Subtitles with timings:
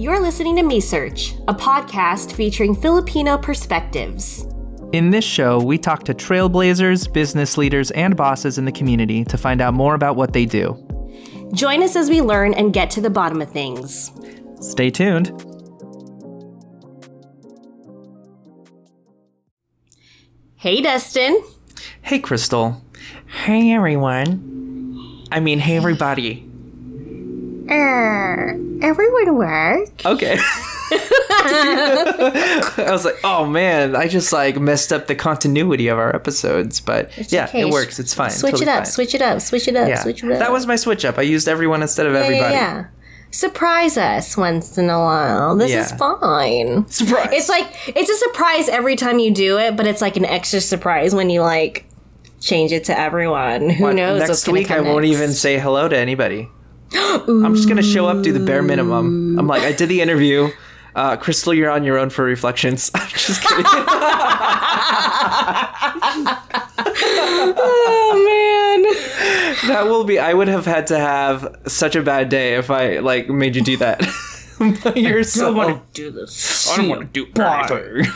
[0.00, 4.46] You're listening to Me Search, a podcast featuring Filipino perspectives.
[4.94, 9.36] In this show, we talk to trailblazers, business leaders, and bosses in the community to
[9.36, 10.72] find out more about what they do.
[11.52, 14.10] Join us as we learn and get to the bottom of things.
[14.62, 15.28] Stay tuned.
[20.56, 21.44] Hey, Dustin.
[22.00, 22.82] Hey, Crystal.
[23.26, 25.26] Hey, everyone.
[25.30, 26.49] I mean, hey, everybody.
[27.70, 29.88] Uh, everyone work?
[30.04, 30.36] Okay.
[31.42, 36.80] I was like, oh man, I just like messed up the continuity of our episodes,
[36.80, 37.60] but yeah, okay.
[37.60, 37.98] it works.
[38.00, 38.30] It's fine.
[38.30, 38.86] Switch Totally it up, fine.
[38.92, 40.38] switch it up, switch it up, Yeah, switch it up.
[40.40, 41.18] that was my switch up.
[41.18, 42.54] I used everyone instead of yeah, everybody.
[42.54, 42.86] yeah, yeah.
[43.32, 45.54] Surprise us once in a while.
[45.54, 46.88] This is fine.
[46.88, 47.28] Surprise!
[47.30, 50.60] It's like it's a surprise every time you do it, but it's like an extra
[50.60, 51.84] surprise when you like
[52.40, 53.70] change it to everyone.
[53.70, 54.18] Who What, knows?
[54.26, 56.48] Next week, I come won't even say hello to anybody.
[56.92, 59.38] I'm just gonna show up, do the bare minimum.
[59.38, 60.50] I'm like, I did the interview.
[60.94, 62.90] Uh, Crystal, you're on your own for reflections.
[62.94, 63.64] I'm just kidding.
[67.52, 68.12] Oh
[69.62, 69.68] man.
[69.70, 70.18] that will be.
[70.18, 73.62] I would have had to have such a bad day if I like made you
[73.62, 74.02] do that.
[74.84, 75.54] But you're so.
[75.54, 76.68] Much to do this.
[76.70, 78.14] I don't want to do anything.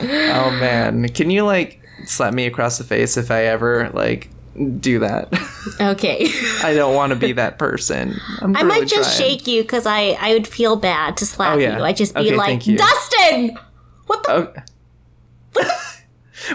[0.00, 4.30] oh man, can you like slap me across the face if I ever like
[4.80, 5.28] do that?
[5.80, 6.28] Okay.
[6.62, 8.18] I don't want to be that person.
[8.40, 9.30] I might just trying.
[9.38, 11.76] shake you because I I would feel bad to slap Oh, yeah.
[11.78, 11.84] you.
[11.84, 12.62] I'd just be Okay, like.
[12.64, 13.58] Dustin,
[14.06, 14.40] what the Oh,
[15.52, 15.66] what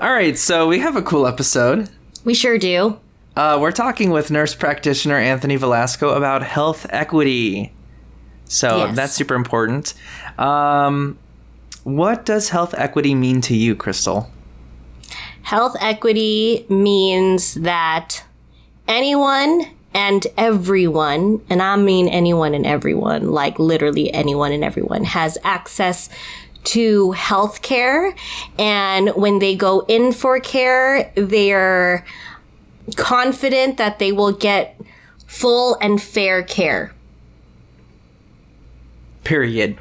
[0.00, 1.88] all right, so we have a cool episode.
[2.24, 2.98] We sure do.
[3.36, 7.72] Uh, we're talking with nurse practitioner Anthony Velasco about health equity.
[8.52, 8.96] So Yes.
[8.96, 9.94] that's super important.
[10.38, 11.16] Um,
[11.84, 14.28] what does health equity mean to you, Crystal?
[15.42, 18.22] Health equity means that
[18.86, 25.38] anyone and everyone, and I mean anyone and everyone, like literally anyone and everyone, has
[25.44, 26.10] access
[26.64, 28.14] to health care.
[28.58, 32.04] And when they go in for care, they're
[32.96, 34.78] confident that they will get
[35.26, 36.92] full and fair care.
[39.24, 39.78] Period.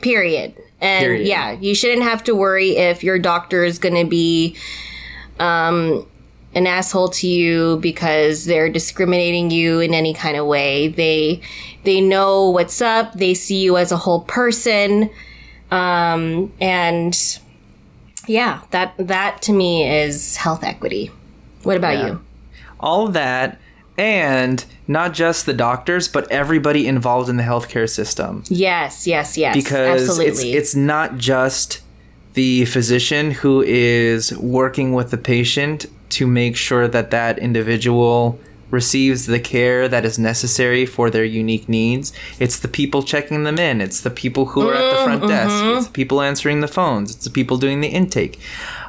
[0.00, 1.26] period and Period.
[1.26, 4.56] yeah you shouldn't have to worry if your doctor is going to be
[5.40, 6.06] um
[6.54, 11.40] an asshole to you because they're discriminating you in any kind of way they
[11.84, 15.10] they know what's up they see you as a whole person
[15.72, 17.40] um and
[18.28, 21.10] yeah that that to me is health equity
[21.64, 22.06] what about Yeah.
[22.06, 22.20] you
[22.80, 23.58] All that,
[23.98, 28.44] and not just the doctors, but everybody involved in the healthcare system.
[28.48, 31.80] yes yes yes because absolutely it's it's not just
[32.34, 38.38] the physician who is working with the patient to make sure that that individual
[38.70, 42.12] receives the care that is necessary for their unique needs.
[42.38, 43.80] It's the people checking them in.
[43.80, 45.64] It's the people who are at the front desk.
[45.64, 47.14] It's the people answering the phones.
[47.14, 48.38] It's the people doing the intake.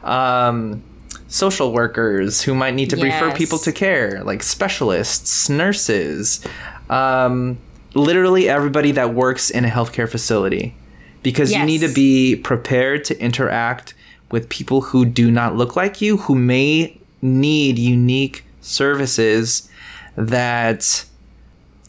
[0.03, 0.83] Um,
[1.29, 6.45] social workers who might need to refer people to care, like specialists, nurses,
[6.89, 7.57] um,
[7.93, 10.75] literally everybody that works in a healthcare facility.
[11.21, 13.93] Because you need to be prepared to interact
[14.31, 19.69] with people who do not look like you, who may need unique services
[20.15, 21.05] that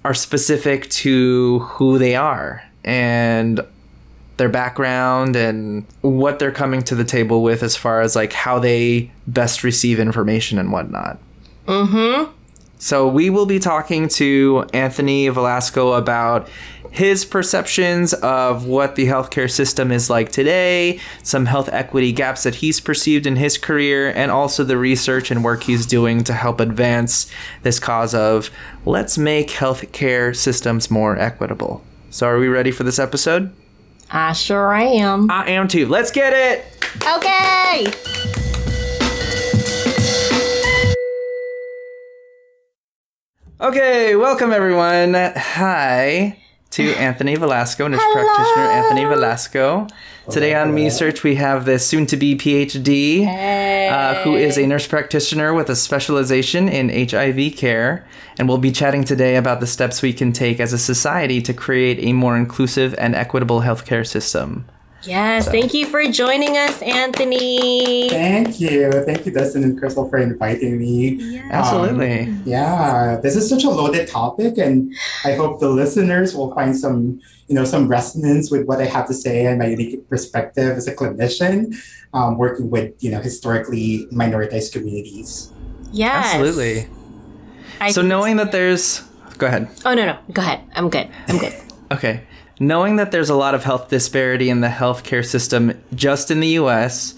[0.05, 2.62] are specific to who they are.
[2.84, 3.61] And
[4.41, 8.59] their background and what they're coming to the table with as far as like how
[8.59, 11.19] they best receive information and whatnot.
[11.67, 12.33] Mm-hmm.
[12.78, 16.49] So we will be talking to Anthony Velasco about
[16.91, 22.55] his perceptions of what the healthcare system is like today, some health equity gaps that
[22.55, 26.61] he's perceived in his career, and also the research and work he's doing to help
[26.61, 27.31] advance
[27.62, 28.51] this cause of
[28.87, 31.84] let's make healthcare systems more equitable.
[32.09, 33.54] So are we ready for this episode?
[34.12, 35.86] I sure am I am too.
[35.86, 36.65] Let's get it.
[37.07, 37.86] okay
[43.62, 45.15] Okay, welcome everyone.
[45.15, 46.39] Hi
[46.71, 49.87] to Anthony Velasco, nurse practitioner Anthony Velasco.
[50.31, 54.67] Today on Me Search, we have the soon to be PhD, uh, who is a
[54.67, 58.07] nurse practitioner with a specialization in HIV care.
[58.39, 61.53] And we'll be chatting today about the steps we can take as a society to
[61.53, 64.66] create a more inclusive and equitable healthcare system.
[65.03, 65.51] Yes, so.
[65.51, 68.09] thank you for joining us, Anthony.
[68.11, 68.91] Thank you.
[69.05, 71.15] Thank you, Dustin and Crystal, for inviting me.
[71.15, 71.49] Yeah.
[71.51, 72.21] Absolutely.
[72.23, 74.95] Um, yeah, this is such a loaded topic, and
[75.25, 79.07] I hope the listeners will find some, you know, some resonance with what I have
[79.09, 81.75] to say and my unique perspective as a clinician
[82.13, 85.53] um, working with, you know, historically minoritized communities.
[85.93, 86.35] Yes.
[86.35, 86.89] Absolutely.
[87.81, 89.01] I so knowing that there's,
[89.39, 89.69] go ahead.
[89.85, 90.61] Oh no no, go ahead.
[90.75, 91.09] I'm good.
[91.29, 91.55] I'm good.
[91.93, 92.25] okay.
[92.62, 96.48] Knowing that there's a lot of health disparity in the healthcare system just in the
[96.48, 97.15] US,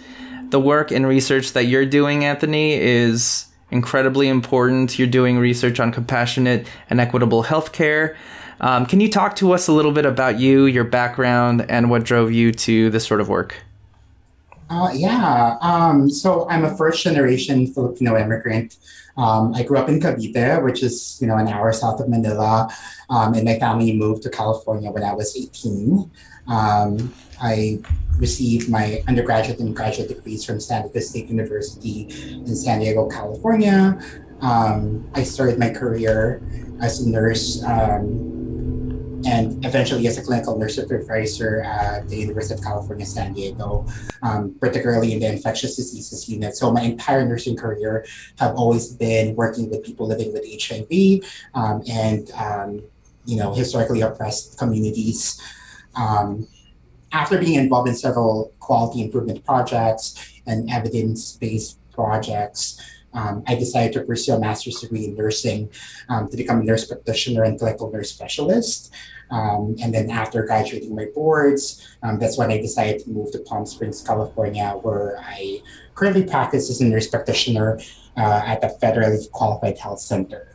[0.50, 4.96] the work and research that you're doing, Anthony, is incredibly important.
[5.00, 8.14] You're doing research on compassionate and equitable healthcare.
[8.60, 12.04] Um, can you talk to us a little bit about you, your background, and what
[12.04, 13.56] drove you to this sort of work?
[14.72, 18.78] Uh, yeah, um, so I'm a first generation Filipino immigrant.
[19.18, 22.72] Um, I grew up in Cavite, which is you know an hour south of Manila,
[23.10, 26.10] um, and my family moved to California when I was 18.
[26.48, 27.80] Um, I
[28.16, 34.00] received my undergraduate and graduate degrees from San Diego State University in San Diego, California.
[34.40, 36.40] Um, I started my career
[36.80, 38.41] as a nurse um,
[39.26, 43.86] and eventually as a clinical nurse supervisor at the University of California, San Diego,
[44.22, 46.56] um, particularly in the infectious diseases unit.
[46.56, 48.04] So my entire nursing career
[48.38, 51.24] have always been working with people living with HIV
[51.54, 52.82] um, and, um,
[53.24, 55.40] you know, historically oppressed communities.
[55.94, 56.48] Um,
[57.12, 62.80] after being involved in several quality improvement projects and evidence-based projects,
[63.14, 65.70] um, I decided to pursue a master's degree in nursing
[66.08, 68.92] um, to become a nurse practitioner and clinical nurse specialist.
[69.30, 73.38] Um, and then after graduating my boards, um, that's when I decided to move to
[73.40, 75.62] Palm Springs, California, where I
[75.94, 77.80] currently practice as a nurse practitioner
[78.16, 80.51] uh, at the Federally Qualified Health Center.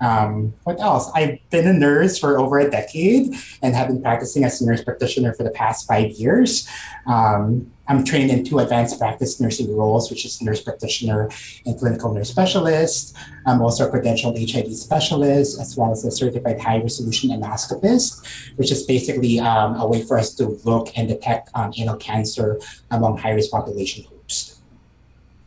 [0.00, 1.10] Um, what else?
[1.14, 4.84] I've been a nurse for over a decade and have been practicing as a nurse
[4.84, 6.68] practitioner for the past five years.
[7.06, 11.30] Um, I'm trained in two advanced practice nursing roles, which is nurse practitioner
[11.64, 13.16] and clinical nurse specialist.
[13.46, 18.26] I'm also a credentialed HIV specialist, as well as a certified high resolution anoscopist,
[18.56, 22.60] which is basically um, a way for us to look and detect um, anal cancer
[22.90, 24.60] among high risk population groups.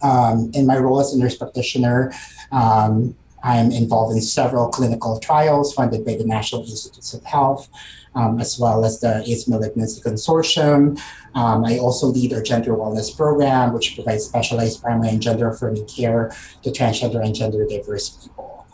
[0.02, 2.14] Um, in my role as a nurse practitioner,
[2.54, 7.70] um, I'm involved in several clinical trials funded by the National Institutes of Health,
[8.16, 11.00] um, as well as the AIDS Malignancy Consortium.
[11.36, 15.86] Um, I also lead our gender wellness program, which provides specialized primary and gender affirming
[15.88, 16.34] care
[16.64, 18.66] to transgender and gender diverse people.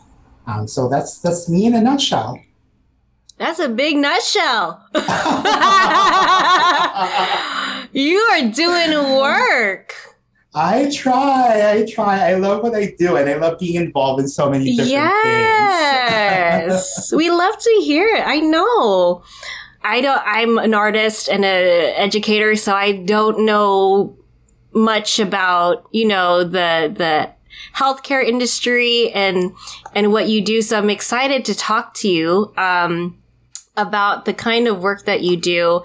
[0.46, 2.40] Um, so that's that's me in a nutshell.
[3.38, 4.82] That's a big nutshell.
[7.92, 10.15] you are doing work.
[10.58, 12.30] I try, I try.
[12.30, 16.62] I love what I do, and I love being involved in so many different yes.
[16.62, 16.72] things.
[16.72, 18.26] Yes, we love to hear it.
[18.26, 19.22] I know.
[19.84, 20.22] I don't.
[20.24, 24.16] I'm an artist and an educator, so I don't know
[24.72, 27.30] much about you know the the
[27.76, 29.54] healthcare industry and
[29.94, 30.62] and what you do.
[30.62, 32.54] So I'm excited to talk to you.
[32.56, 33.18] Um,
[33.78, 35.82] about the kind of work that you do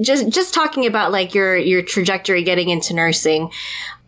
[0.00, 3.50] just just talking about like your your trajectory getting into nursing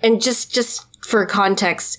[0.02, 1.98] and just just for context,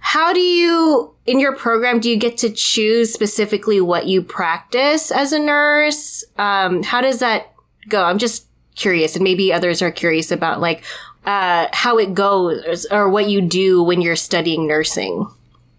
[0.00, 5.10] how do you in your program do you get to choose specifically what you practice
[5.10, 6.24] as a nurse?
[6.38, 7.52] Um, how does that
[7.88, 8.04] go?
[8.04, 8.46] I'm just
[8.76, 10.84] curious, and maybe others are curious about like
[11.24, 15.26] uh, how it goes or what you do when you're studying nursing.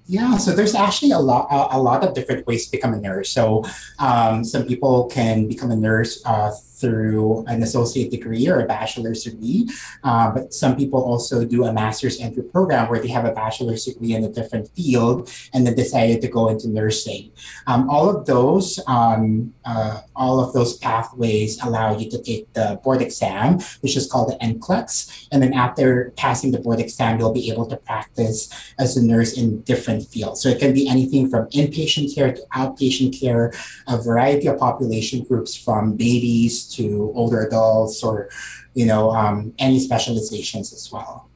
[0.09, 2.99] Yeah, so there's actually a lot a, a lot of different ways to become a
[2.99, 3.29] nurse.
[3.29, 3.65] So
[3.99, 9.23] um, some people can become a nurse uh, through an associate degree or a bachelor's
[9.23, 9.67] degree.
[10.03, 13.85] Uh, but some people also do a master's entry program where they have a bachelor's
[13.85, 17.31] degree in a different field and then decided to go into nursing.
[17.65, 22.79] Um, all of those, um, uh, all of those pathways allow you to take the
[22.83, 25.27] board exam, which is called the NCLEX.
[25.31, 29.37] And then after passing the board exam, you'll be able to practice as a nurse
[29.37, 30.41] in different fields.
[30.41, 33.53] So it can be anything from inpatient care to outpatient care,
[33.87, 38.29] a variety of population groups from babies to older adults or,
[38.73, 41.29] you know, um, any specializations as well.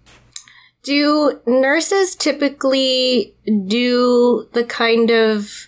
[0.83, 3.35] Do nurses typically
[3.67, 5.67] do the kind of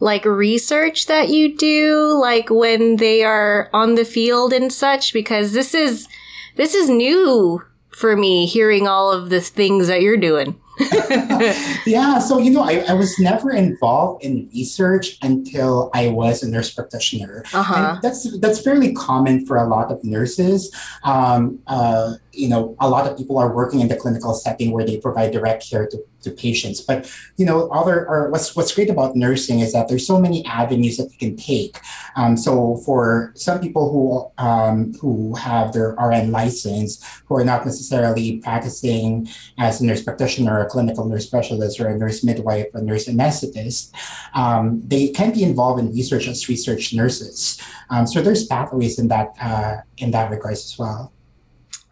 [0.00, 5.12] like research that you do, like when they are on the field and such?
[5.12, 6.08] Because this is,
[6.56, 10.60] this is new for me hearing all of the things that you're doing.
[11.86, 16.48] yeah, so you know, I, I was never involved in research until I was a
[16.48, 17.44] nurse practitioner.
[17.52, 17.74] Uh-huh.
[17.74, 20.74] And that's that's fairly common for a lot of nurses.
[21.04, 24.86] Um, uh, you know, a lot of people are working in the clinical setting where
[24.86, 26.80] they provide direct care to, to patients.
[26.80, 30.44] But, you know, other or what's what's great about nursing is that there's so many
[30.46, 31.78] avenues that you can take.
[32.16, 37.66] Um, so for some people who um, who have their RN license, who are not
[37.66, 39.28] necessarily practicing
[39.58, 43.92] as a nurse practitioner, a clinical nurse specialist, or a nurse midwife, a nurse anesthetist,
[44.34, 47.60] um, they can be involved in research as research nurses.
[47.90, 51.12] Um, so there's pathways in that uh, in that regards as well.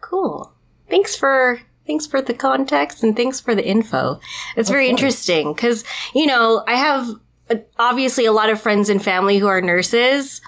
[0.07, 0.53] Cool.
[0.89, 4.21] Thanks for thanks for the context and thanks for the info.
[4.55, 5.83] It's very interesting because
[6.15, 7.09] you know I have
[7.49, 10.39] uh, obviously a lot of friends and family who are nurses,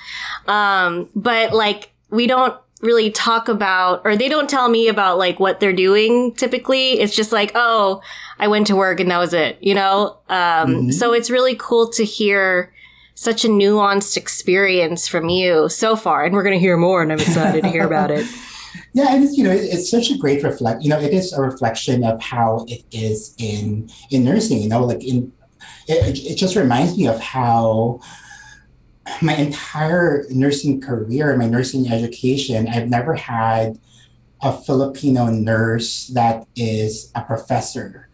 [0.47, 5.41] um, but like we don't really talk about or they don't tell me about like
[5.41, 7.01] what they're doing typically.
[7.01, 8.01] It's just like oh
[8.39, 10.19] i went to work and that was it you know?
[10.29, 12.71] Um, so it's really cool to hear
[13.13, 17.11] such a nuanced experience from you so far and we're going to hear more and
[17.11, 18.25] i'm excited to hear about it
[18.93, 20.81] Yeah, and it's you know it's such a great reflect.
[20.83, 24.61] You know, it is a reflection of how it is in in nursing.
[24.61, 25.31] You know, like in
[25.87, 28.01] it, it just reminds me of how
[29.21, 33.79] my entire nursing career, my nursing education, I've never had
[34.41, 38.08] a Filipino nurse that is a professor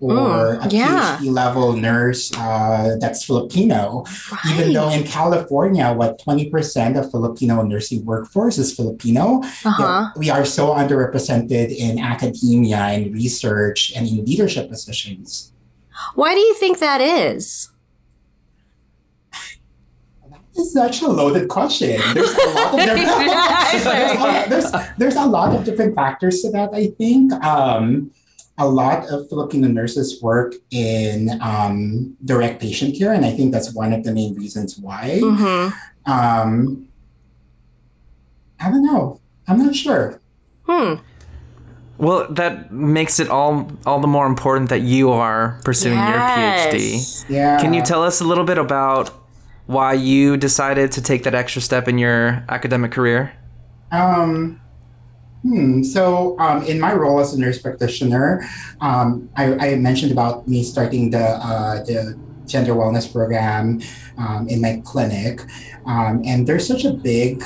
[0.00, 1.18] or Mm, a yeah.
[1.20, 4.04] PhD level nurse uh, that's Filipino.
[4.50, 10.44] Even though in California, what 20% of Filipino nursing workforce is Filipino, uh-huh we are
[10.44, 15.52] so underrepresented in academia and research and in leadership positions.
[16.14, 17.70] why do you think that is
[20.56, 22.00] It's such a loaded question.
[22.12, 23.32] There's a lot of different,
[23.72, 26.70] there's, a, there's, there's a lot of different factors to that.
[26.74, 28.10] I think um,
[28.60, 33.72] a lot of Filipino nurses work in um, direct patient care, and I think that's
[33.74, 35.18] one of the main reasons why.
[35.22, 35.72] mm-hmm.
[36.10, 36.86] Um,
[38.60, 39.20] I don't know.
[39.48, 40.20] I'm not sure.
[40.68, 40.94] hmm
[41.98, 46.92] Well, that makes it all all the more important that you are pursuing your PhD.
[46.92, 47.24] Yes.
[47.28, 47.60] Yeah.
[47.60, 49.10] Can you tell us a little bit about
[49.66, 53.32] why you decided to take that extra step in your academic career?
[53.92, 54.60] Um,
[55.42, 55.82] hmm.
[55.82, 58.46] So, um, in my role as a nurse practitioner,
[58.80, 63.80] um, I, I mentioned about me starting the uh, the gender wellness program
[64.18, 65.42] um, in my clinic,
[65.86, 67.44] um, and there's such a big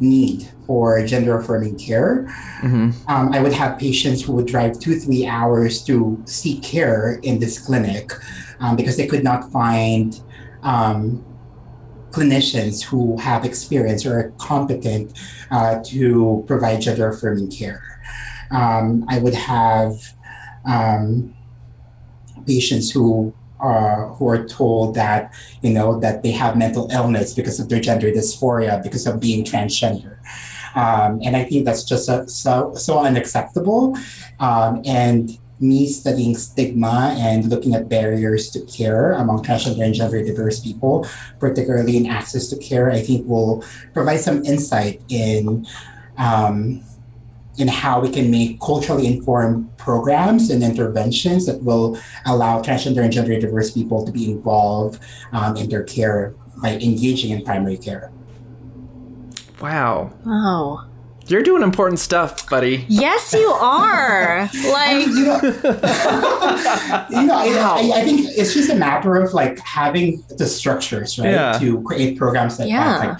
[0.00, 2.26] need for gender affirming care.
[2.60, 7.18] hmm Um, I would have patients who would drive two, three hours to seek care
[7.22, 8.12] in this clinic
[8.60, 10.20] um, because they could not find
[10.62, 11.24] um,
[12.16, 15.12] clinicians who have experience or are competent
[15.50, 17.82] uh, to provide gender affirming care.
[18.50, 19.92] Um, I would have
[20.64, 21.34] um,
[22.46, 25.32] patients who are who are told that
[25.62, 29.44] you know that they have mental illness because of their gender dysphoria because of being
[29.44, 30.16] transgender
[30.76, 33.96] um, and I think that's just a, so so unacceptable.
[34.38, 40.22] Um, and me studying stigma and looking at barriers to care among transgender and gender
[40.22, 41.06] diverse people,
[41.38, 45.66] particularly in access to care, I think will provide some insight in.
[46.18, 46.82] Um,
[47.58, 53.10] in how we can make culturally informed programs and interventions that will allow transgender and
[53.10, 55.00] gender diverse people to be involved
[55.32, 58.12] um, in their care by engaging in primary care.
[59.58, 60.12] Wow.
[60.26, 60.86] oh
[61.28, 62.84] You're doing important stuff, buddy.
[62.88, 65.40] yes you are like you know,
[67.10, 71.18] you know I, I, I think it's just a matter of like having the structures,
[71.18, 71.58] right, Yeah.
[71.58, 72.98] to create programs like Yeah.
[72.98, 73.08] that.
[73.08, 73.18] Like,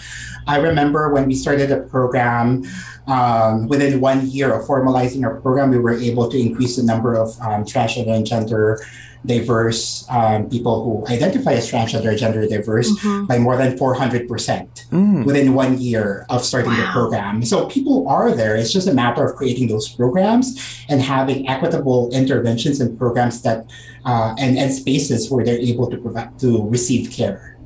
[0.49, 2.63] I remember when we started a program,
[3.09, 7.15] um, within one year of formalizing our program, we were able to increase the number
[7.15, 8.81] of um, transgender and gender
[9.27, 13.27] diverse um, people who identify as transgender and gender diverse Mhm.
[13.27, 15.25] by more than 400% Mm.
[15.25, 17.43] within one year of starting the program.
[17.45, 18.55] So people are there.
[18.57, 20.57] It's just a matter of creating those programs
[20.89, 23.67] and having equitable interventions and programs that
[24.05, 27.59] uh, and, and spaces where they're able to provide to receive care.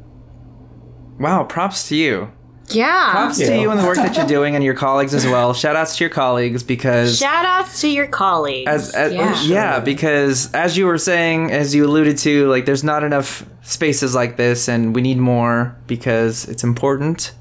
[1.21, 1.45] Wow.
[1.45, 2.29] Props to you.
[2.75, 3.63] Yeah Props to you.
[3.63, 5.55] you and the work that you're doing and your colleagues as well.
[5.55, 9.35] Shout outs to your colleagues because shout outs to your colleagues as, as yeah.
[9.47, 9.81] yeah.
[9.81, 14.37] because as you were saying as you alluded to like there's not enough spaces like
[14.37, 17.33] this and we need more because it's important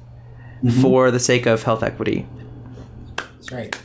[0.62, 0.80] mm-hmm.
[0.80, 2.26] for the sake of health equity
[3.16, 3.80] That's right.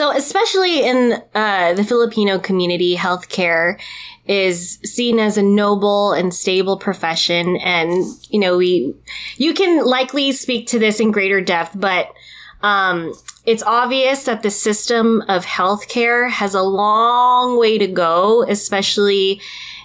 [0.00, 3.78] So, especially in uh, the Filipino community, healthcare
[4.24, 7.58] is seen as a noble and stable profession.
[7.58, 8.94] And, you know, we,
[9.36, 12.14] you can likely speak to this in greater depth, but,
[12.62, 13.12] um,
[13.44, 19.42] it's obvious that the system of healthcare has a long way to go, especially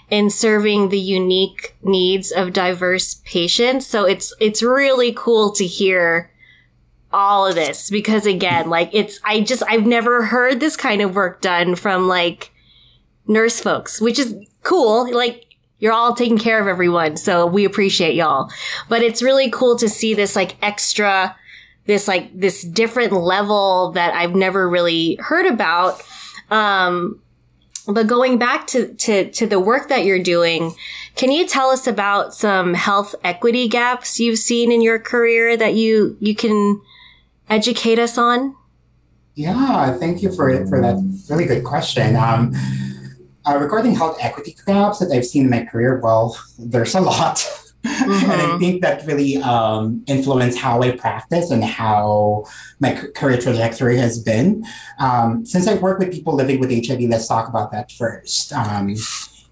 [0.08, 3.86] in serving the unique needs of diverse patients.
[3.86, 6.30] So it's it's really cool to hear
[7.16, 11.14] all of this because again, like it's I just I've never heard this kind of
[11.14, 12.52] work done from like
[13.26, 15.12] nurse folks, which is cool.
[15.12, 18.50] Like you're all taking care of everyone, so we appreciate y'all.
[18.88, 21.34] But it's really cool to see this like extra
[21.86, 26.02] this like this different level that I've never really heard about.
[26.50, 27.20] Um,
[27.88, 30.74] but going back to, to, to the work that you're doing,
[31.14, 35.74] can you tell us about some health equity gaps you've seen in your career that
[35.74, 36.80] you, you can
[37.48, 38.56] educate us on?
[39.34, 40.96] Yeah, thank you for, for that
[41.28, 42.16] really good question.
[42.16, 42.54] Um,
[43.46, 47.36] uh, regarding health equity gaps that I've seen in my career, well, there's a lot.
[47.84, 48.10] Mm-hmm.
[48.30, 48.58] and I mm-hmm.
[48.58, 52.46] think that really um, influenced how I practice and how
[52.80, 54.66] my career trajectory has been.
[54.98, 58.52] Um, since I work with people living with HIV, let's talk about that first.
[58.52, 58.96] Um,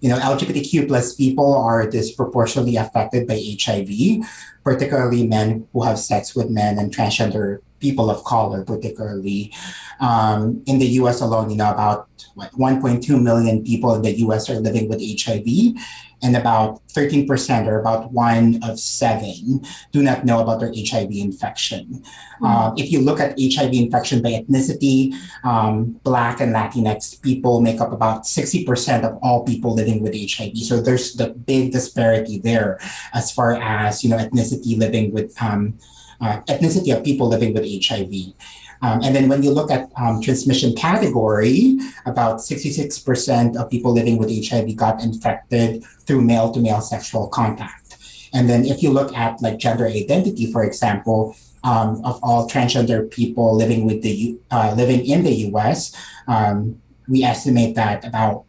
[0.01, 4.25] you know, LGBTQ plus people are disproportionately affected by HIV,
[4.63, 9.53] particularly men who have sex with men and transgender people of color, particularly.
[9.99, 14.49] Um, in the US alone, you know, about what, 1.2 million people in the US
[14.49, 15.75] are living with HIV,
[16.21, 21.85] and about 13% or about one of seven do not know about their HIV infection.
[21.85, 22.45] Mm-hmm.
[22.45, 25.13] Uh, if you look at HIV infection by ethnicity,
[25.43, 30.57] um, Black and Latinx people make up about 60% of all people living with HIV.
[30.57, 32.79] So there's the big disparity there
[33.13, 35.77] as far as, you know, ethnicity living with, um,
[36.21, 38.33] uh, ethnicity of people living with HIV.
[38.81, 44.17] Um, and then when you look at um, transmission category, about 66% of people living
[44.17, 47.97] with HIV got infected through male to male sexual contact.
[48.33, 53.09] And then if you look at like gender identity, for example, um, of all transgender
[53.09, 55.95] people living with the uh, living in the U.S.,
[56.27, 58.45] um, we estimate that about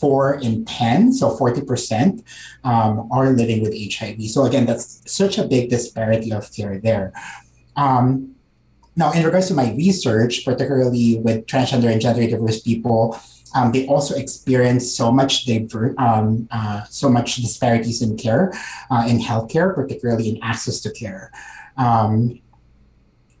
[0.00, 2.24] four in 10, so 40%,
[2.64, 4.22] um, are living with HIV.
[4.30, 7.12] So again, that's such a big disparity of care there.
[7.76, 8.34] Um,
[8.96, 13.16] now, in regards to my research, particularly with transgender and gender diverse people,
[13.54, 18.52] um, they also experience so much diver- um, uh, so much disparities in care,
[18.90, 21.30] uh, in healthcare, particularly in access to care.
[21.76, 22.40] Um,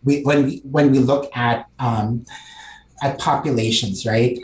[0.04, 2.24] we, when we when we look at um,
[3.02, 4.38] at populations, right?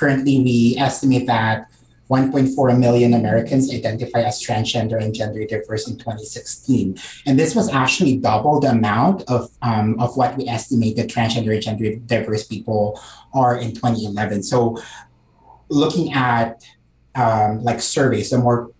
[0.00, 1.70] Currently, we estimate that
[2.08, 6.96] 1.4 million Americans identify as transgender and gender diverse in 2016.
[7.26, 11.62] And this was actually double the amount of, um, of what we estimated transgender and
[11.62, 12.98] gender diverse people
[13.34, 14.42] are in 2011.
[14.42, 14.78] So
[15.68, 16.64] looking at
[17.14, 18.70] um, like surveys, the more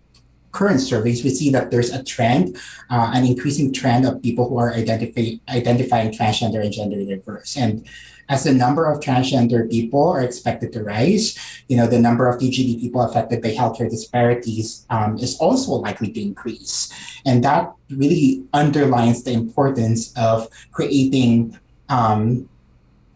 [0.51, 2.57] current surveys, we see that there's a trend,
[2.89, 7.55] uh, an increasing trend of people who are identify, identifying transgender and gender diverse.
[7.57, 7.87] And
[8.31, 12.39] as the number of transgender people are expected to rise, you know, the number of
[12.39, 16.89] TGD people affected by healthcare disparities um, is also likely to increase.
[17.25, 22.47] And that really underlines the importance of creating um,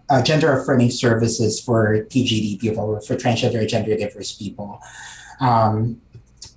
[0.10, 4.82] uh, gender affirming services for TGD people for transgender gender diverse people.
[5.40, 6.02] Um,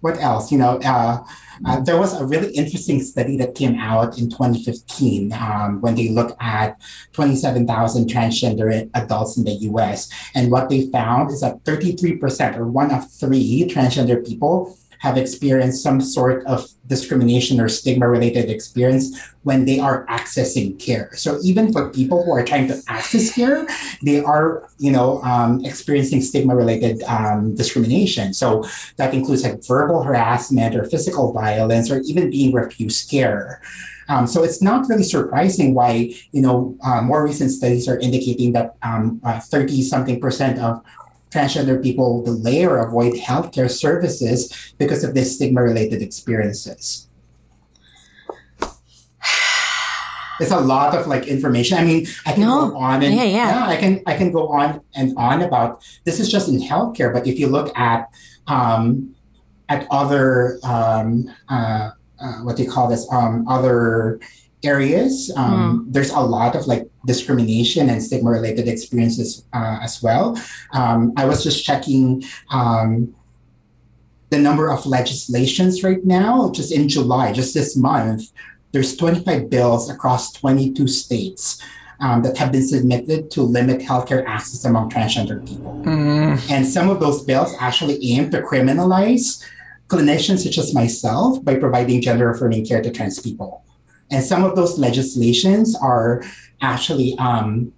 [0.00, 0.50] what else?
[0.50, 1.22] You know, uh,
[1.64, 6.08] uh, there was a really interesting study that came out in 2015 um, when they
[6.08, 6.80] looked at
[7.12, 10.08] 27,000 transgender adults in the US.
[10.34, 15.82] And what they found is that 33%, or one of three transgender people, have experienced
[15.82, 21.10] some sort of discrimination or stigma related experience when they are accessing care.
[21.14, 23.66] So even for people who are trying to access care,
[24.02, 28.34] they are, you know, um, experiencing stigma related um, discrimination.
[28.34, 28.64] So
[28.96, 33.60] that includes like verbal harassment or physical violence or even being refused care.
[34.08, 38.52] Um, so it's not really surprising why, you know, uh, more recent studies are indicating
[38.52, 40.82] that 30 um, uh, something percent of
[41.30, 47.08] transgender people delay or avoid healthcare services because of this stigma related experiences.
[50.40, 51.78] It's a lot of like information.
[51.78, 52.70] I mean, I can no.
[52.70, 53.48] go on and yeah, yeah.
[53.50, 57.12] yeah, I can I can go on and on about this is just in healthcare,
[57.12, 58.08] but if you look at
[58.46, 59.16] um,
[59.68, 64.20] at other um, uh, uh, what do you call this um, other
[64.64, 65.32] areas.
[65.36, 65.92] Um, mm.
[65.92, 70.40] There's a lot of like discrimination and stigma related experiences uh, as well.
[70.72, 73.14] Um, I was just checking um,
[74.30, 78.30] the number of legislations right now, just in July, just this month,
[78.72, 81.62] there's 25 bills across 22 states.
[82.00, 85.82] Um, that have been submitted to limit healthcare access among transgender people.
[85.84, 86.48] Mm.
[86.48, 89.44] And some of those bills actually aim to criminalize
[89.88, 93.64] clinicians such as myself by providing gender affirming care to trans people.
[94.10, 96.22] And some of those legislations are
[96.60, 97.72] actually um,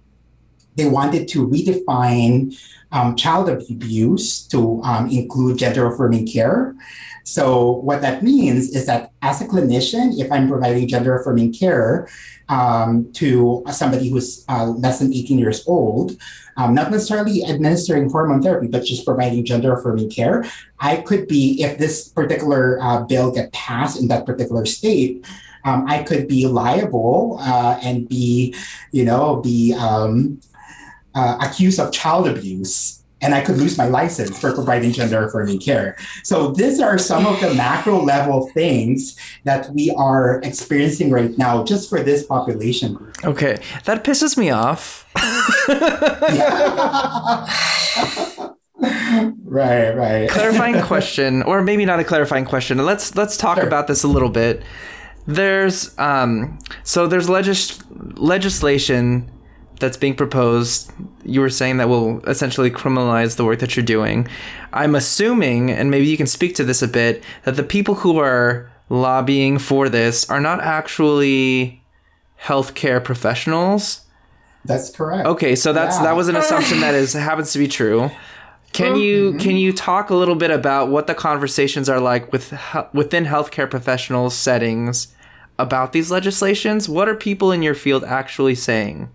[0.75, 2.57] they wanted to redefine
[2.91, 6.75] um, child abuse to um, include gender affirming care.
[7.23, 12.07] So, what that means is that as a clinician, if I'm providing gender affirming care
[12.49, 16.17] um, to somebody who's uh, less than 18 years old,
[16.57, 20.45] um, not necessarily administering hormone therapy, but just providing gender affirming care,
[20.79, 25.25] I could be, if this particular uh, bill get passed in that particular state,
[25.63, 28.55] um, I could be liable uh, and be,
[28.91, 30.39] you know, be um,
[31.15, 35.59] uh, accused of child abuse and I could lose my license for providing gender affirming
[35.59, 35.95] care.
[36.23, 41.63] So these are some of the macro level things that we are experiencing right now
[41.63, 43.15] just for this population group.
[43.23, 45.07] Okay, that pisses me off.
[49.45, 50.29] right, right.
[50.29, 52.77] clarifying question, or maybe not a clarifying question.
[52.79, 53.67] Let's let's talk Sure.
[53.67, 54.63] about this a little bit.
[55.27, 57.79] There's um so there's legis-
[58.15, 59.29] legislation
[59.79, 60.91] that's being proposed.
[61.23, 64.27] You were saying that will essentially criminalize the work that you're doing.
[64.73, 68.19] I'm assuming, and maybe you can speak to this a bit, that the people who
[68.19, 71.81] are lobbying for this are not actually
[72.43, 74.01] healthcare professionals.
[74.65, 75.25] That's correct.
[75.27, 76.03] Okay, so that's Yeah.
[76.03, 78.11] that was an assumption that is happens to be true.
[78.73, 82.53] Can you can you talk a little bit about what the conversations are like with
[82.93, 85.13] within healthcare professionals settings
[85.59, 86.87] about these legislations?
[86.87, 89.09] What are people in your field actually saying?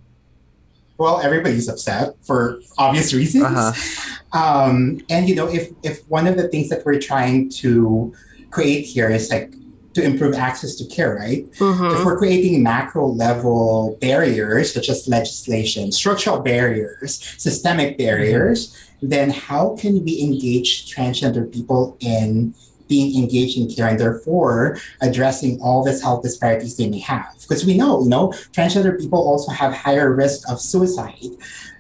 [0.99, 3.45] Well, everybody's upset for obvious reasons.
[3.45, 4.13] Uh-huh.
[4.33, 8.13] Um, and you know, if if one of the things that we're trying to
[8.51, 9.55] create here is like
[9.97, 11.47] to improve access to care, right?
[11.59, 11.95] Mhm.
[11.95, 18.59] If we're creating macro level barriers such as legislation, structural barriers, systemic barriers,
[19.03, 22.53] then how can we engage transgender people in
[22.89, 27.33] being engaged in care and therefore addressing all these health disparities they may have?
[27.41, 31.33] Because we know, you know, transgender people also have higher risk of suicide,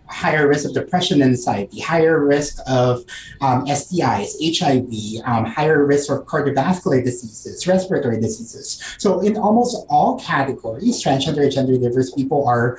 [0.08, 3.04] higher risk of depression and anxiety, higher risk of
[3.40, 8.82] um, STIs, HIV, um, higher risk of cardiovascular diseases, respiratory diseases.
[8.98, 12.78] So in almost all categories, transgender and gender diverse people are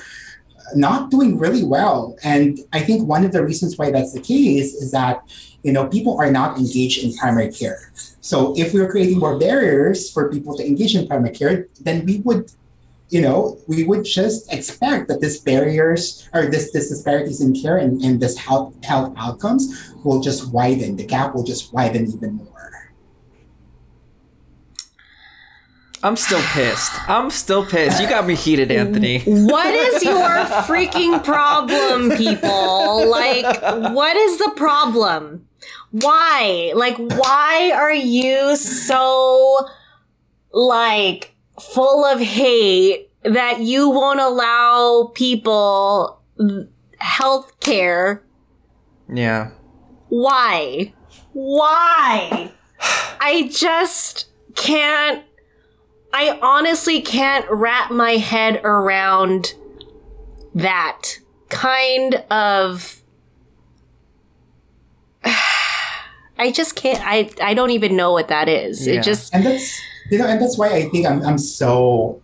[0.76, 2.18] not doing really well.
[2.24, 5.22] And I think one of the reasons why that's the case is that
[5.63, 7.92] you know people are not engaged in primary care.
[8.22, 12.20] So if we're creating more barriers for people to engage in primary care, then we
[12.20, 12.52] would
[13.10, 17.78] you know, we would just expect that this barriers or this, this disparities in care
[17.78, 20.98] and, and this health health outcomes will just widen.
[20.98, 22.58] The gap will just widen even more.
[26.04, 26.91] I'm still pissed.
[27.10, 28.00] I'm still pissed.
[28.00, 29.20] You got me heated, Anthony.
[29.26, 30.30] What is your
[30.67, 33.10] freaking problem, people?
[33.10, 33.62] Like,
[33.93, 35.48] what is the problem?
[35.91, 36.72] Why?
[36.76, 39.67] Like, why are you so,
[40.52, 46.22] like, full of hate that you won't allow people
[47.00, 48.24] health care?
[49.12, 49.52] Yeah.
[50.10, 50.93] Why?
[51.34, 52.52] Why?
[53.20, 55.24] I just can't.
[56.13, 59.54] I honestly can't wrap my head around
[60.56, 63.02] that kind of.
[66.39, 67.02] I just can't.
[67.04, 68.86] I I don't even know what that is.
[68.86, 68.96] Yeah.
[68.96, 72.22] It just And that's you know, and that's why I think I'm I'm so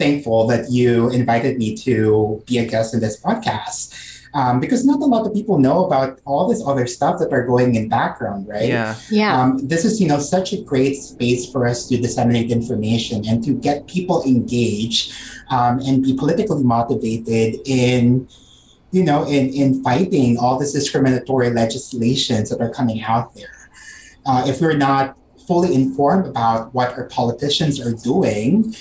[0.00, 4.08] thankful that you invited me to be a guest in this podcast.
[4.32, 7.44] Um, because not a lot of people know about all this other stuff that are
[7.44, 8.68] going in background, right?
[8.68, 8.94] Yeah.
[9.10, 9.36] yeah.
[9.36, 13.42] Um, this is, you know, such a great space for us to disseminate information and
[13.42, 15.12] to get people engaged
[15.50, 18.28] um, and be politically motivated in,
[18.92, 23.68] you know, in, in fighting all this discriminatory legislations that are coming out there.
[24.26, 25.16] Uh, if we're not
[25.50, 28.72] fully informed about what our politicians are doing,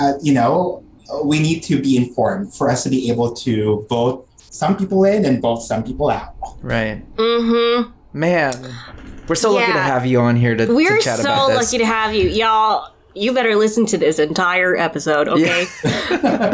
[0.00, 0.82] uh, you know,
[1.24, 5.24] we need to be informed for us to be able to vote some people in
[5.24, 6.34] and vote some people out.
[6.62, 7.00] Right.
[7.14, 7.92] mm-hmm.
[8.12, 8.74] Man,
[9.28, 11.72] we're so lucky to have you on here to, We're to chat so about this.
[11.72, 12.92] lucky to have you, y'all.
[13.14, 15.66] You better listen to this entire episode, okay?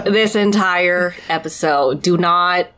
[0.04, 2.02] this entire episode.
[2.02, 2.68] Do not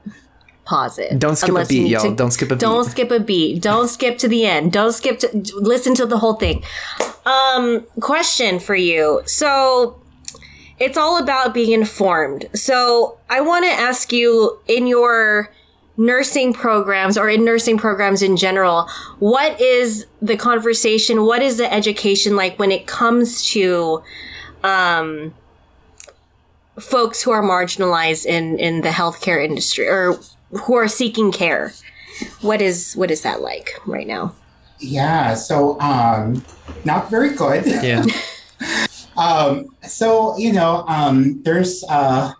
[0.69, 1.19] pause it.
[1.19, 2.03] Don't skip a beat, y'all.
[2.03, 2.61] to- Don't skip a beat.
[2.61, 3.63] Don't skip a beat.
[3.63, 4.71] Don't skip to the end.
[4.73, 6.63] Don't skip to listen to the whole thing.
[7.25, 9.23] Um, question for you.
[9.25, 10.01] So
[10.79, 12.49] it's all about being informed.
[12.55, 15.53] So I want to ask you in your
[15.97, 21.25] nursing programs or in nursing programs in general, what is the conversation?
[21.25, 24.03] What is the education like when it comes to
[24.63, 25.35] um,
[26.79, 30.19] folks who are marginalized in, in the healthcare industry or
[30.51, 31.73] who are seeking care?
[32.41, 34.35] What is what is that like right now?
[34.81, 36.45] Yeah, so um,
[36.85, 37.67] not very good.
[37.67, 38.05] Yeah.
[39.19, 42.33] Um, so you know, um, there's uh,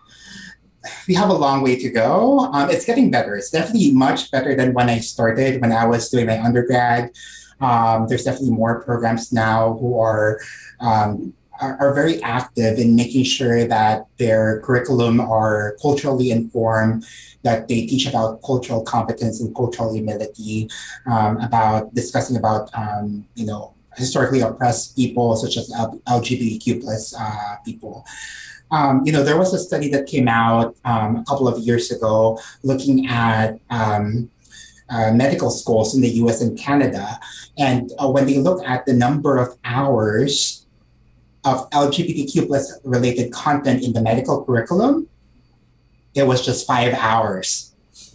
[1.07, 2.39] we have a long way to go.
[2.53, 3.35] Um, it's getting better.
[3.35, 7.11] It's definitely much better than when I started when I was doing my undergrad.
[7.59, 10.39] Um, there's definitely more programs now who are,
[10.79, 17.05] um, are, are very active in making sure that their curriculum are culturally informed,
[17.43, 20.69] that they teach about cultural competence and cultural humility,
[21.05, 25.69] um, about discussing about um, you know historically oppressed people such as
[26.07, 28.05] LGBTQ plus uh, people.
[28.71, 31.91] Um, you know, there was a study that came out um, a couple of years
[31.91, 34.29] ago looking at um,
[34.89, 37.19] uh, medical schools in the US and Canada.
[37.57, 40.58] And uh, when they look at the number of hours
[41.43, 45.07] of LGBTQ plus related content in the medical curriculum,
[46.15, 47.73] it was just five hours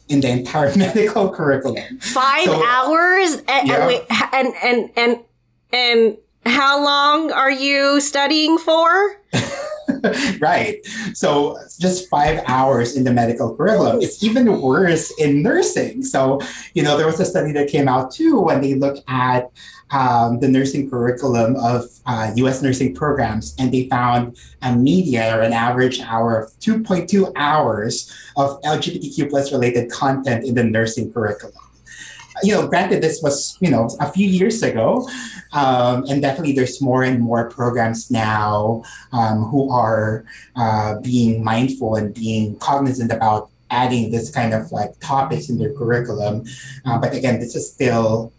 [0.09, 1.99] in the entire medical curriculum.
[2.01, 3.43] Five so, hours?
[3.49, 3.75] And, yeah.
[3.75, 5.19] and, wait, and, and, and,
[5.73, 9.17] and how long are you studying for?
[10.41, 10.77] right.
[11.15, 14.01] So just five hours in the medical curriculum.
[14.01, 16.05] It's even worse in nursing.
[16.05, 16.41] So,
[16.75, 19.51] you know, there was a study that came out too when they look at
[19.95, 25.41] um, the nursing curriculum of uh, US nursing programs, and they found a median or
[25.41, 31.65] an average hour of 2.2 hours of LGBTQ plus related content in the nursing curriculum
[32.43, 35.09] you know, granted, this was, you know, a few years ago.
[35.53, 40.25] Um, and definitely there's more and more programs now um, who are
[40.57, 45.73] uh, being mindful and being cognizant about adding this kind of like topics in their
[45.75, 46.45] curriculum.
[46.85, 48.33] Uh, but again, this is still,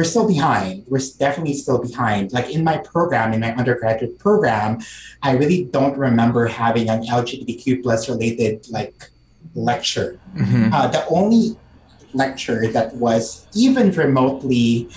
[0.00, 0.82] we're still behind.
[0.88, 2.32] We're definitely still behind.
[2.32, 4.78] Like in my program, in my undergraduate program,
[5.22, 8.94] I really don't remember having an LGBTQ plus related like
[9.54, 10.18] lecture.
[10.34, 10.72] Mm-hmm.
[10.72, 11.58] Uh, the only
[12.14, 14.88] lecture that was even remotely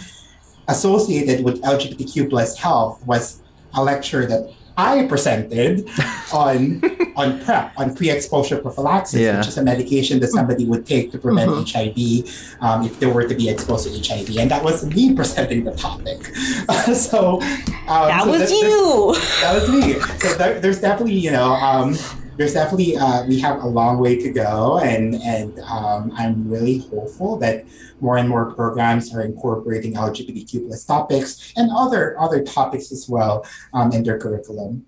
[0.70, 3.42] associated with LGBTQ plus health was
[3.74, 5.90] a lecture that I presented
[6.34, 6.80] on
[7.16, 9.38] on PrEP, on pre-exposure prophylaxis, yeah.
[9.38, 11.74] which is a medication that somebody would take to prevent mm-hmm.
[11.74, 15.64] HIV um, if they were to be exposed to HIV, and that was me presenting
[15.64, 16.32] the topic.
[16.70, 17.42] Uh, so
[17.88, 19.16] um, that so was you.
[19.42, 19.94] That was me.
[20.20, 21.54] So there, there's definitely you know.
[21.54, 21.98] Um,
[22.38, 26.80] there's definitely uh, we have a long way to go, and and um, I'm really
[26.80, 27.66] hopeful that
[28.02, 33.46] more and more programs are incorporating LGBTQ plus topics and other other topics as well
[33.74, 34.86] um, in their curriculum.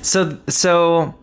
[0.00, 1.14] So so.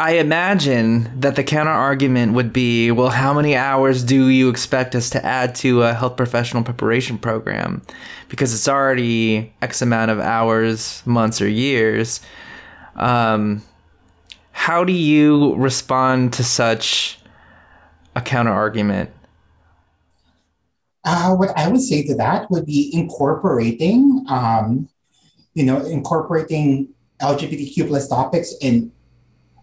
[0.00, 4.94] I imagine that the counter argument would be, well, how many hours do you expect
[4.94, 7.82] us to add to a health professional preparation program?
[8.30, 12.22] Because it's already X amount of hours, months, or years.
[12.96, 13.60] Um,
[14.52, 17.18] how do you respond to such
[18.16, 19.10] a counter argument?
[21.04, 24.88] Uh, what I would say to that would be incorporating, um,
[25.52, 26.88] you know, incorporating
[27.20, 28.92] LGBTQ plus topics in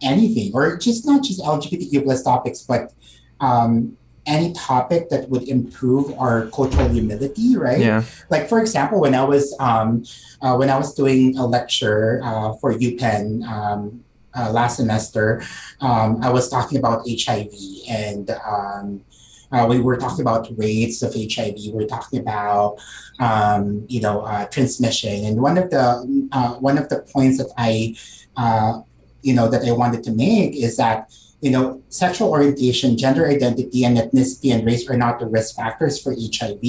[0.02, 2.92] anything, or just not just LGBTQ plus topics, but
[3.40, 7.80] um, any topic that would improve our cultural humility, right?
[7.80, 8.04] Yeah.
[8.30, 10.04] Like for example, when I was um,
[10.42, 14.04] uh, when I was doing a lecture uh, for UPenn um,
[14.36, 15.42] uh, last semester,
[15.80, 17.52] um, I was talking about HIV
[17.88, 19.04] and um,
[19.50, 21.56] uh, we were talking about rates of HIV.
[21.56, 22.78] We were talking about
[23.18, 27.48] um, you know uh, transmission, and one of the uh, one of the points that
[27.56, 27.96] I
[28.36, 28.82] uh,
[29.22, 33.84] you know that I wanted to make is that you know sexual orientation, gender identity,
[33.84, 36.62] and ethnicity and race are not the risk factors for HIV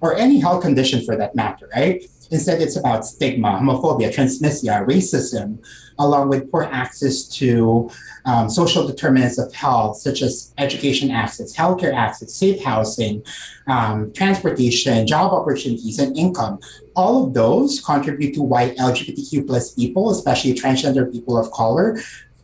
[0.00, 2.04] or any health condition for that matter, right?
[2.30, 5.58] Instead, it's about stigma, homophobia, transphobia, racism,
[5.98, 7.90] along with poor access to
[8.24, 13.22] um, social determinants of health, such as education access, healthcare access, safe housing,
[13.66, 16.58] um, transportation, job opportunities, and income.
[16.94, 21.98] All of those contribute to why LGBTQ plus people, especially transgender people of color,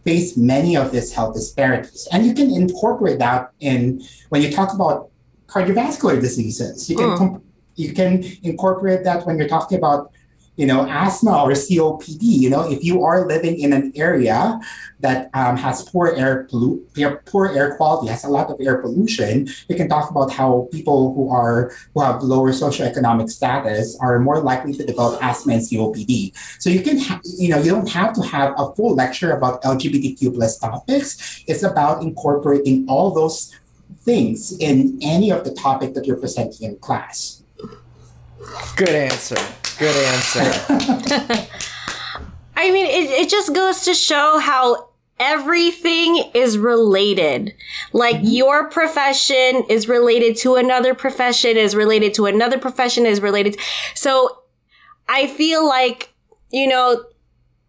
[0.05, 2.09] face many of these health disparities.
[2.13, 5.11] And you can incorporate that in when you talk about
[5.47, 6.89] cardiovascular diseases.
[6.89, 7.43] You can mm.
[7.83, 10.13] You can incorporate that when you're talking about
[10.57, 14.61] you know, asthma or COPD, you know, if you are living in an area
[15.01, 16.85] that um, has poor air, pollu-
[17.25, 21.15] poor air quality, has a lot of air pollution, you can talk about how people
[21.15, 26.37] who are who have lower socioeconomic status are more likely to develop asthma and COPD.
[26.61, 29.63] So you can, ha- you know, you don't have to have a full lecture about
[29.63, 31.45] LGBTQ plus topics.
[31.47, 33.59] It's about incorporating all those
[34.03, 37.42] things in any of the topic that you're presenting in class.
[38.77, 39.37] Good answer.
[39.79, 41.49] Good answer.
[42.57, 47.55] I mean, it, it just goes to show how everything is related.
[47.93, 48.27] Like mm-hmm.
[48.27, 53.59] your profession is related to another profession, is related to another profession, is related.
[53.95, 54.43] So
[55.09, 56.13] I feel like,
[56.51, 57.05] you know,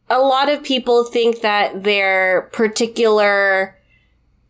[0.09, 3.77] a lot of people think that their particular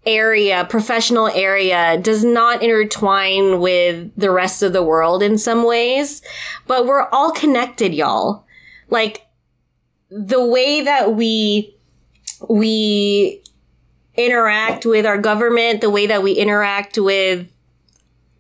[0.06, 6.22] area, professional area does not intertwine with the rest of the world in some ways,
[6.68, 8.46] but we're all connected, y'all.
[8.90, 9.26] Like
[10.10, 11.76] the way that we,
[12.50, 13.44] we
[14.16, 17.48] interact with our government, the way that we interact with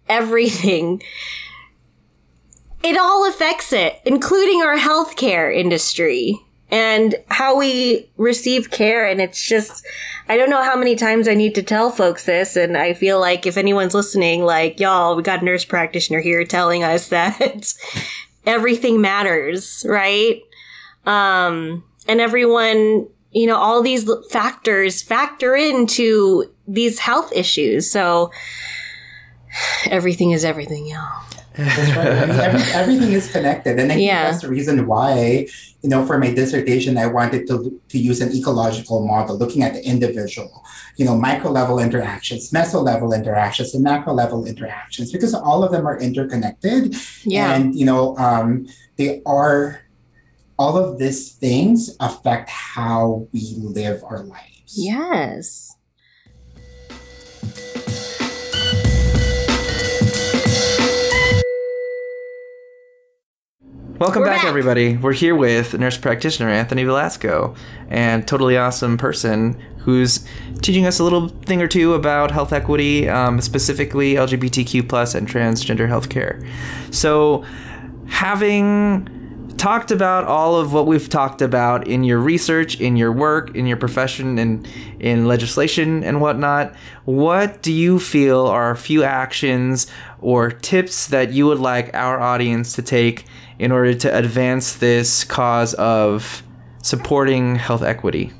[0.08, 1.02] everything,
[2.84, 6.42] it all affects it, including our healthcare industry
[6.74, 9.06] and how we receive care.
[9.06, 9.86] And it's just,
[10.28, 12.56] I don't know how many times I need to tell folks this.
[12.56, 16.44] And I feel like if anyone's listening, like, y'all, we got a nurse practitioner here
[16.44, 17.74] telling us that
[18.48, 20.42] everything matters, right?
[21.06, 27.92] Um, and everyone, you know, all these factors factor into these health issues.
[27.92, 28.32] So
[29.90, 31.24] everything is everything, y'all.
[31.56, 32.08] That's right.
[32.08, 34.24] I mean, every, everything is connected, and I think Yeah.
[34.32, 35.46] that's the reason why,
[35.84, 39.74] you know, for my dissertation, I wanted to to use an ecological model, looking at
[39.74, 40.64] the individual,
[40.98, 45.72] you know, micro level interactions, meso level interactions, and macro level interactions, because all of
[45.72, 47.54] them are interconnected, Yeah.
[47.54, 48.66] and you know, um,
[48.98, 49.80] they are.
[50.60, 54.74] All of these things affect how we live our lives.
[54.78, 55.76] yes.
[64.00, 64.46] Welcome back, back.
[64.46, 64.98] everybody.
[64.98, 67.56] We're here with nurse practitioner Anthony Velasco
[67.90, 70.26] and totally awesome person who's
[70.64, 75.28] teaching us a little thing or two about health equity, um, specifically LGBTQ plus and
[75.28, 76.44] transgender healthcare.
[76.92, 77.46] So,
[78.08, 83.56] having talked about all of what we've talked about in your research, in your work,
[83.56, 84.68] in your profession, and
[85.00, 86.76] in legislation and whatnot,
[87.06, 89.86] what do you feel are a few actions
[90.20, 93.26] or tips that you would like our audience to take
[93.60, 96.44] in order to advance this cause of
[96.82, 98.32] supporting health equity?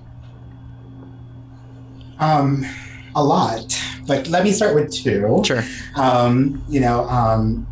[2.20, 2.66] Um,
[3.16, 5.42] a lot, but let me start with two.
[5.46, 5.64] Sure.
[5.96, 7.68] um, you know, um,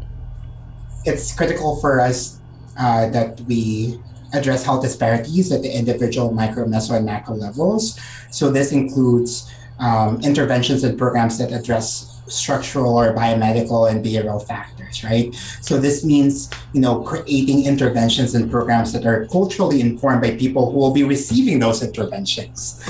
[1.05, 2.39] it's critical for us
[2.77, 3.99] uh, that we
[4.33, 7.99] address health disparities at the individual, micro, meso, and macro levels.
[8.29, 14.80] So this includes um, interventions and programs that address structural or biomedical and behavioral factors,
[15.03, 15.33] right?
[15.61, 20.71] So this means, you know, creating interventions and programs that are culturally informed by people
[20.71, 22.81] who will be receiving those interventions.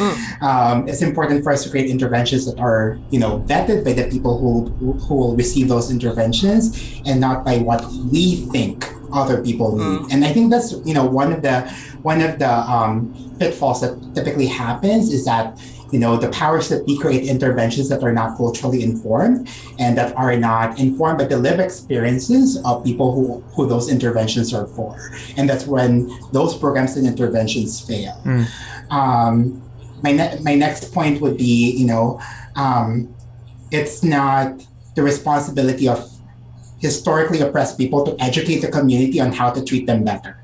[0.42, 4.10] Um, it's important for us to create interventions that are, you know, vetted by the
[4.10, 4.70] people who
[5.06, 6.64] who will receive those interventions
[7.06, 10.14] and not by what we think other people need.
[10.14, 11.62] And I think that's, you know, one of the
[12.02, 15.60] one of the um, pitfalls that typically happens is that
[15.92, 20.16] you know the powers that we create interventions that are not culturally informed and that
[20.16, 24.96] are not informed by the lived experiences of people who who those interventions are for.
[25.38, 28.16] And that's when those programs and interventions fail.
[28.90, 29.62] Um,
[30.04, 32.22] my, ne- my next point would be you know
[32.56, 33.14] um,
[33.72, 36.10] it's not the responsibility of
[36.80, 40.38] historically oppressed people to educate the community on how to treat them better.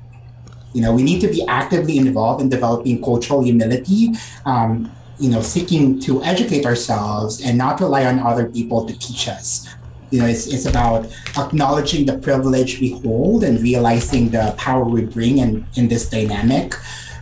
[0.74, 4.12] You know we need to be actively involved in developing cultural humility
[4.44, 9.28] um, you know seeking to educate ourselves and not rely on other people to teach
[9.28, 9.68] us.
[10.10, 15.02] You know it's, it's about acknowledging the privilege we hold and realizing the power we
[15.04, 16.74] bring in, in this dynamic.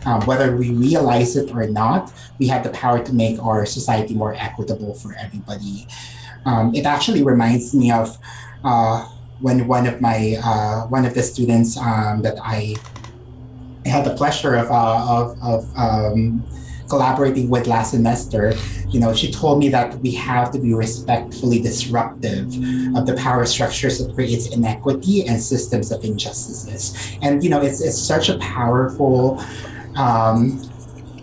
[0.05, 4.13] Um, whether we realize it or not we have the power to make our society
[4.13, 5.87] more equitable for everybody.
[6.45, 8.17] Um, it actually reminds me of
[8.63, 9.05] uh,
[9.41, 12.75] when one of my uh, one of the students um, that I
[13.85, 16.43] I had the pleasure of uh, of, of um,
[16.89, 18.53] collaborating with last semester,
[18.89, 22.45] you know, she told me that we have to be respectfully disruptive
[22.95, 27.17] of the power structures that creates inequity and systems of injustices.
[27.21, 29.43] And you know, it's it's such a powerful,
[29.95, 30.61] um,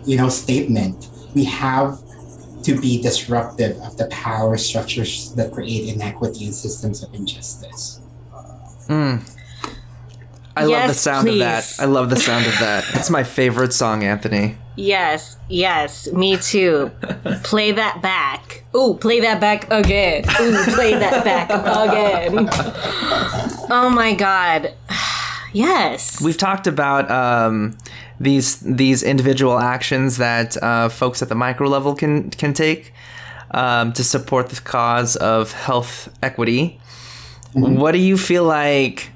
[0.05, 1.09] you know, statement.
[1.33, 1.99] We have
[2.63, 8.01] to be disruptive of the power structures that create inequity and systems of injustice.
[10.57, 11.75] I love the Yes, sound of that.
[11.79, 12.85] I love the sound of that.
[12.95, 14.57] It's my favorite song, Anthony.
[14.77, 16.91] Yes, yes, me too.
[17.43, 18.63] play that back.
[18.75, 20.23] Ooh, play that back again.
[20.41, 22.49] Ooh, play that back again.
[23.69, 24.73] Oh my god.
[25.53, 26.21] Yes.
[26.21, 27.77] We've talked about um,
[28.19, 32.91] these these individual actions that uh, folks at the micro level can can take
[33.51, 36.81] um, to support the cause of health equity.
[37.53, 39.11] What do you feel like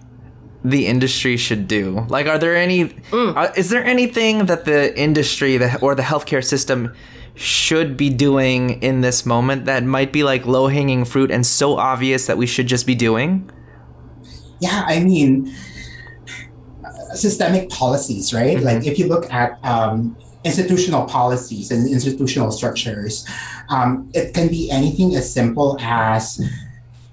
[0.64, 2.06] the industry should do?
[2.10, 2.94] Like, are there any?
[3.14, 6.94] uh, is there anything that the industry the, or the healthcare system
[7.36, 11.78] should be doing in this moment that might be like low hanging fruit and so
[11.78, 13.50] obvious that we should just be doing?
[14.60, 15.56] Yeah, I mean,
[16.84, 18.60] uh, systemic policies, right?
[18.60, 23.28] Like if you look at, um, institutional policies and institutional structures.
[23.70, 26.42] Um, it can be anything as simple as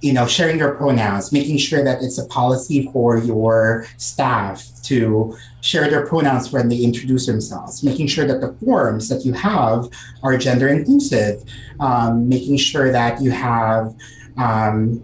[0.00, 5.36] you know sharing your pronouns making sure that it's a policy for your staff to
[5.62, 9.88] share their pronouns when they introduce themselves making sure that the forms that you have
[10.22, 11.42] are gender inclusive
[11.80, 13.94] um, making sure that you have
[14.36, 15.02] um,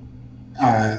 [0.61, 0.99] uh,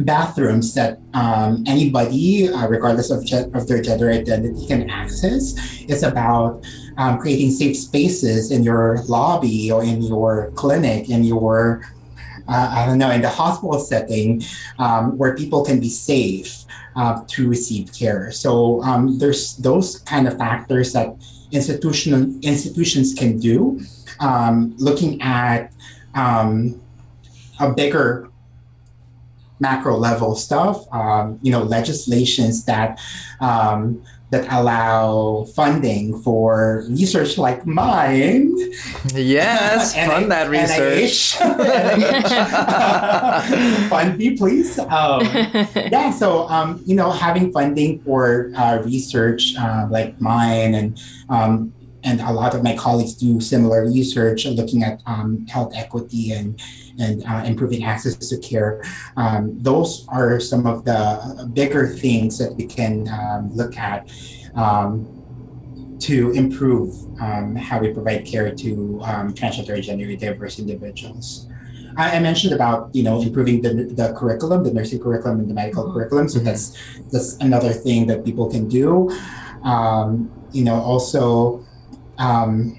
[0.00, 5.54] bathrooms that um, anybody, uh, regardless of, ge- of their gender identity, can access.
[5.88, 6.64] It's about
[6.98, 11.82] um, creating safe spaces in your lobby or in your clinic, in your,
[12.48, 14.42] uh, I don't know, in the hospital setting
[14.78, 16.64] um, where people can be safe
[16.96, 18.30] uh, to receive care.
[18.32, 21.14] So um, there's those kind of factors that
[21.52, 23.80] institutional institutions can do.
[24.20, 25.72] Um, looking at
[26.14, 26.80] um,
[27.60, 28.30] a bigger
[29.60, 33.00] macro level stuff, um, you know, legislations that
[33.40, 38.52] um, that allow funding for research like mine.
[39.14, 41.36] Yes, fund that research.
[43.88, 44.78] fund me, please.
[44.78, 45.20] Um,
[45.76, 51.72] yeah, so um, you know, having funding for uh, research uh, like mine and um,
[52.06, 56.60] and a lot of my colleagues do similar research looking at um, health equity and
[56.98, 58.80] and uh, improving access to care.
[59.18, 64.10] Um, those are some of the bigger things that we can um, look at
[64.54, 65.04] um,
[65.98, 71.48] to improve um, how we provide care to um, transgender gender diverse individuals.
[71.98, 75.54] I, I mentioned about you know improving the, the curriculum, the nursing curriculum and the
[75.54, 75.92] medical Mhm.
[75.92, 76.28] curriculum.
[76.28, 76.72] So that's
[77.12, 79.10] that's another thing that people can do.
[79.64, 81.65] Um, you know, also
[82.18, 82.78] um,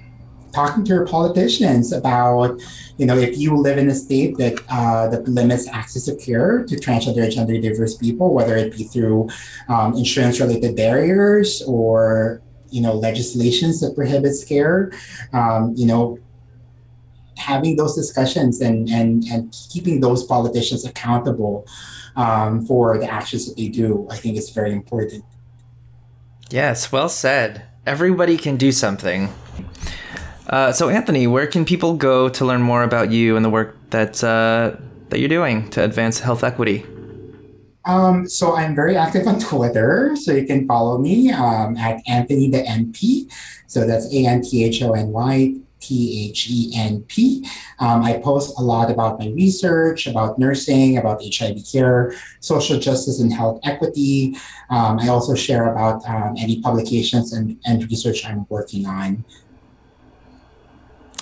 [0.52, 2.60] talking to your politicians about,
[2.96, 6.64] you know, if you live in a state that uh, that limits access to care
[6.64, 9.28] to transgender and gender diverse people, whether it be through
[9.68, 14.92] um, insurance-related barriers or you know legislations that prohibits care,
[15.32, 16.18] um, you know,
[17.36, 21.66] having those discussions and and and keeping those politicians accountable
[22.16, 25.24] um, for the actions that they do, I think is very important.
[26.50, 27.64] Yes, well said.
[27.88, 29.32] Everybody can do something.
[30.46, 33.76] Uh, so, Anthony, where can people go to learn more about you and the work
[33.88, 34.76] that uh,
[35.08, 36.84] that you're doing to advance health equity?
[37.86, 42.50] Um, so I'm very active on Twitter, so you can follow me um, at Anthony
[42.50, 43.32] the NP.
[43.66, 47.46] So that's A N T H O N Y T H E N P.
[47.78, 53.20] Um, I post a lot about my research, about nursing, about HIV care, social justice,
[53.20, 54.36] and health equity.
[54.70, 59.24] Um, I also share about um, any publications and, and research I'm working on.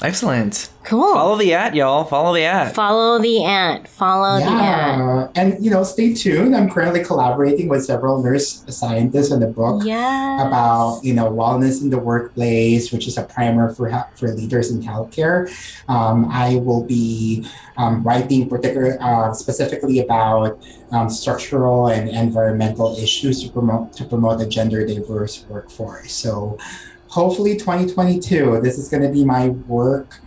[0.03, 0.68] Excellent.
[0.84, 1.14] Cool.
[1.14, 2.05] Follow the at, y'all.
[2.05, 2.74] Follow the at.
[2.74, 3.88] Follow the ant.
[3.88, 5.01] Follow the ant.
[5.01, 6.55] Yeah, and you know, stay tuned.
[6.55, 9.82] I'm currently collaborating with several nurse scientists on the book.
[9.84, 10.47] Yes.
[10.47, 14.82] about you know wellness in the workplace, which is a primer for for leaders in
[14.82, 15.49] healthcare.
[15.88, 23.42] Um, I will be um, writing particular uh, specifically about um, structural and environmental issues
[23.42, 26.12] to promote to promote a gender diverse workforce.
[26.12, 26.59] So
[27.09, 30.18] hopefully 2022, this is going to be my work.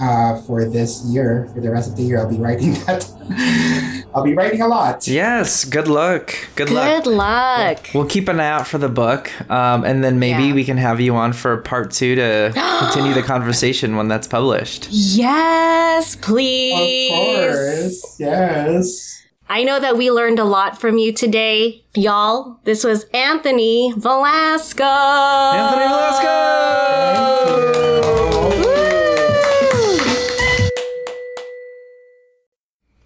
[0.00, 4.04] Uh, for this year, for the rest of the year, I'll be writing that.
[4.12, 5.06] I'll be writing a lot.
[5.06, 5.64] Yes.
[5.64, 6.34] Good luck.
[6.56, 7.04] Good, luck.
[7.04, 7.88] Good luck.
[7.94, 10.54] We'll keep an eye out for the book, um, and then maybe Yeah.
[10.54, 14.88] we can have you on for part two to continue the conversation when that's published.
[14.90, 17.12] Yes, please.
[17.12, 17.16] Of
[17.52, 19.21] course, yes.
[19.54, 22.58] I know that we learned a lot from you today, y'all.
[22.64, 24.82] This was Anthony Velasco.
[24.82, 26.32] Anthony Velasco.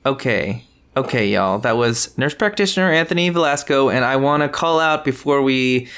[0.07, 0.63] Okay.
[0.97, 1.59] Okay, y'all.
[1.59, 5.89] That was nurse practitioner Anthony Velasco, and I want to call out before we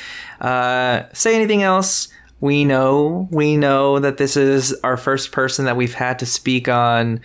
[0.41, 2.09] uh, say anything else.
[2.41, 6.69] We know, we know that this is our first person that we've had to speak
[6.69, 7.21] on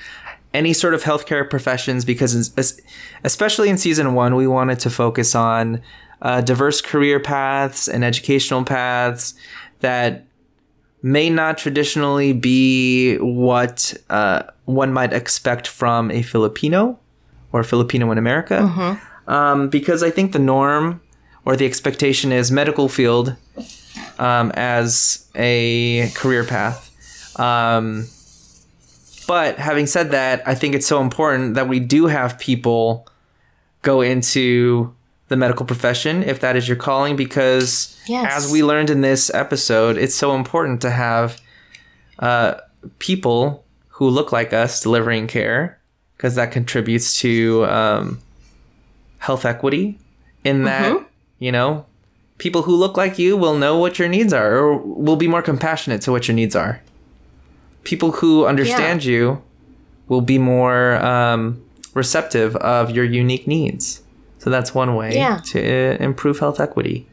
[0.54, 2.51] any sort of healthcare professions because,
[3.24, 5.82] especially in season one, we wanted to focus on
[6.22, 9.34] uh, diverse career paths and educational paths
[9.80, 10.26] that
[11.01, 16.97] may not traditionally be what uh, one might expect from a Filipino
[17.51, 18.62] or Filipino in America.
[19.28, 21.01] Um, because I think the norm
[21.45, 23.36] or the expectation is medical field
[24.18, 26.89] um, as a career path.
[27.39, 28.08] Um,
[29.28, 33.07] but having said that, I think it's so important that we do have people
[33.82, 34.93] go into
[35.30, 38.45] the medical profession if that is your calling because Yes.
[38.45, 41.39] as we learned in this episode, it's so important to have
[42.19, 42.55] uh,
[42.99, 45.80] people who look like us delivering care
[46.17, 48.19] because that contributes to um,
[49.19, 49.97] health equity.
[50.43, 51.05] In that,
[51.39, 51.86] you know,
[52.38, 55.41] people who look like you will know what your needs are or will be more
[55.41, 56.82] compassionate to what your needs are.
[57.84, 59.42] People who understand you
[60.08, 61.64] will be more um,
[61.94, 64.02] receptive of your unique needs.
[64.40, 65.38] So that's one way Yeah.
[65.46, 67.08] to uh, improve health equity.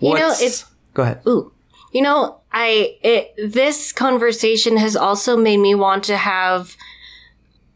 [0.00, 1.20] You know, it's Go ahead.
[1.26, 1.52] Ooh.
[1.92, 6.76] You know, I it, this conversation has also made me want to have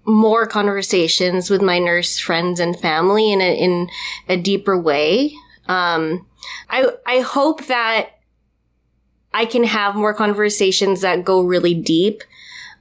[0.05, 3.89] more conversations with my nurse friends and family in a in
[4.29, 5.35] a deeper way.
[5.69, 6.27] Um,
[6.71, 8.20] I I hope that
[9.33, 12.23] I can have more conversations that go really deep.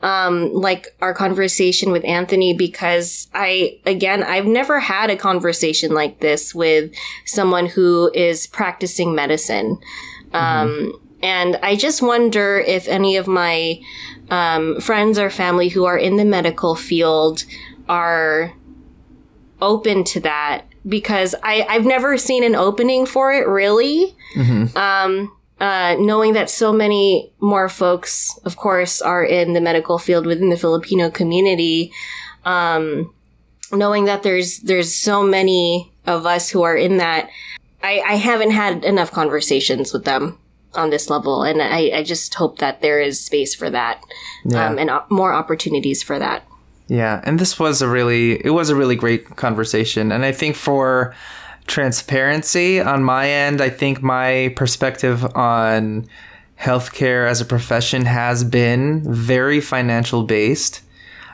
[0.01, 6.21] Um, like our conversation with Anthony, because I, again, I've never had a conversation like
[6.21, 6.93] this with
[7.25, 9.77] someone who is practicing medicine.
[10.31, 13.81] Um, and I just wonder if any of my
[14.29, 17.43] um, friends or family who are in the medical field
[17.89, 18.53] are
[19.61, 24.15] open to that because I, I've never seen an opening for it really.
[24.77, 30.25] Um, uh, knowing that so many more folks, of course, are in the medical field
[30.25, 31.91] within the Filipino community,
[32.45, 33.13] um,
[33.71, 37.29] knowing that there's there's so many of us who are in that,
[37.83, 40.37] I, I haven't had enough conversations with them
[40.73, 44.03] on this level, and I, I just hope that there is space for that,
[44.55, 46.43] um, and op- more opportunities for that.
[46.87, 50.11] Yeah, and this was a really it was a really great conversation.
[50.11, 51.13] And I think for
[51.69, 56.07] transparency on my end, I think my perspective on
[56.59, 60.81] healthcare as a profession has been very financial based.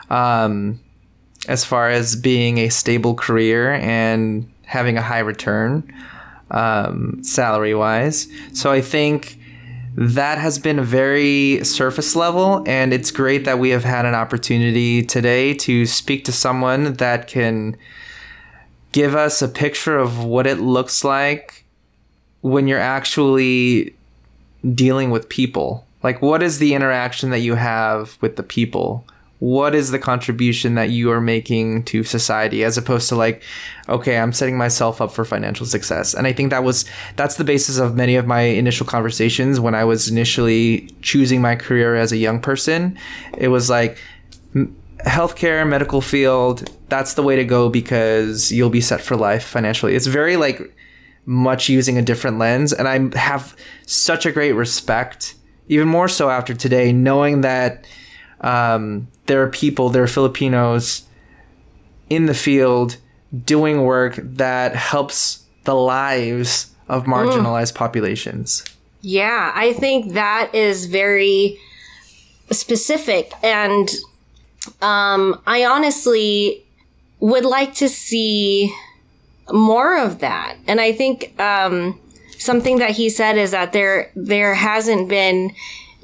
[0.09, 0.79] Um
[1.47, 5.83] as far as being a stable career and having a high return
[6.51, 8.27] um, salary wise.
[8.53, 9.39] So I think
[9.95, 15.03] that has been very surface level and it's great that we have had an opportunity
[15.03, 17.77] today to speak to someone that can
[18.95, 21.65] give us a picture of what it looks like
[22.39, 23.93] when you're actually
[24.73, 25.85] dealing with people.
[26.01, 29.05] Like what is the interaction that you have with the people?
[29.39, 33.43] What is the contribution that you are making to society as opposed to like
[33.89, 36.13] okay i'm setting myself up for financial success.
[36.13, 36.85] And i think that was
[37.17, 39.59] that's the basis of many of my initial conversations.
[39.59, 42.97] When i was initially choosing my career as a young person
[43.37, 43.97] it was like
[45.05, 49.95] healthcare medical field that's the way to go because you'll be set for life financially
[49.95, 50.75] it's very like
[51.25, 55.35] much using a different lens and i have such a great respect
[55.67, 57.87] even more so after today knowing that
[58.41, 61.03] um, there are people there are filipinos
[62.09, 62.97] in the field
[63.45, 68.63] doing work that helps the lives of marginalized populations
[69.05, 71.59] Yeah, I think that is very
[72.49, 73.31] specific.
[73.43, 73.87] And
[74.81, 76.63] um, I honestly
[77.19, 78.75] would like to see
[79.51, 80.57] more of that.
[80.67, 81.99] And I think um,
[82.37, 85.53] something that he said is that there there hasn't been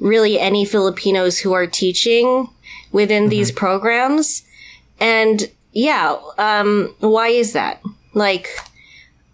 [0.00, 2.48] really any Filipinos who are teaching
[2.90, 4.42] within these programs.
[5.00, 7.82] And yeah, um, why is that?
[8.14, 8.48] Like,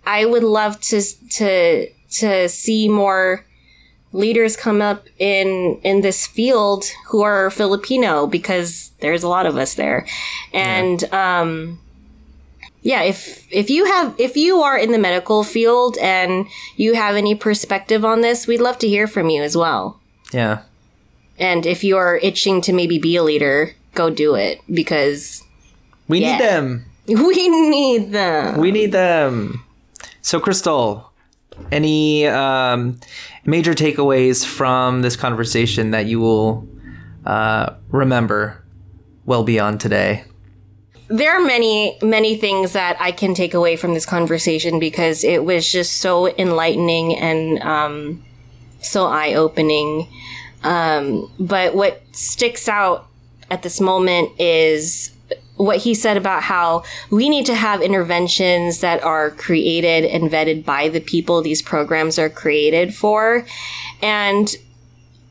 [0.06, 3.44] I would love to to to see more
[4.12, 9.56] leaders come up in in this field who are Filipino because there's a lot of
[9.56, 10.06] us there,
[10.52, 11.78] and um,
[12.82, 16.46] yeah, if if you have if you are in the medical field and
[16.76, 20.00] you have any perspective on this, we'd love to hear from you as well.
[20.32, 20.62] yeah
[21.38, 25.42] And if you're itching to maybe be a leader, go do it because
[26.08, 26.32] we Yeah.
[26.38, 28.58] need them we need them.
[28.60, 29.64] We need them.
[30.20, 31.07] So, Crystal,
[31.70, 32.98] any um,
[33.44, 36.66] major takeaways from this conversation that you will
[37.26, 38.64] uh, remember
[39.26, 40.24] well beyond today?
[41.08, 45.44] there are many many things that i can take away from this conversation because it
[45.44, 48.24] was just so enlightening and um,
[48.80, 50.06] so eye-opening
[50.64, 53.06] um, but what sticks out
[53.50, 55.12] at this moment is
[55.58, 60.64] what he said about how we need to have interventions that are created and vetted
[60.64, 63.44] by the people these programs are created for
[64.00, 64.56] and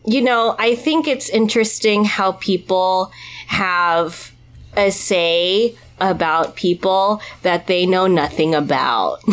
[0.08, 3.12] you know, I think it's interesting how people
[3.48, 4.32] have
[4.78, 9.20] a say about people that they know nothing about.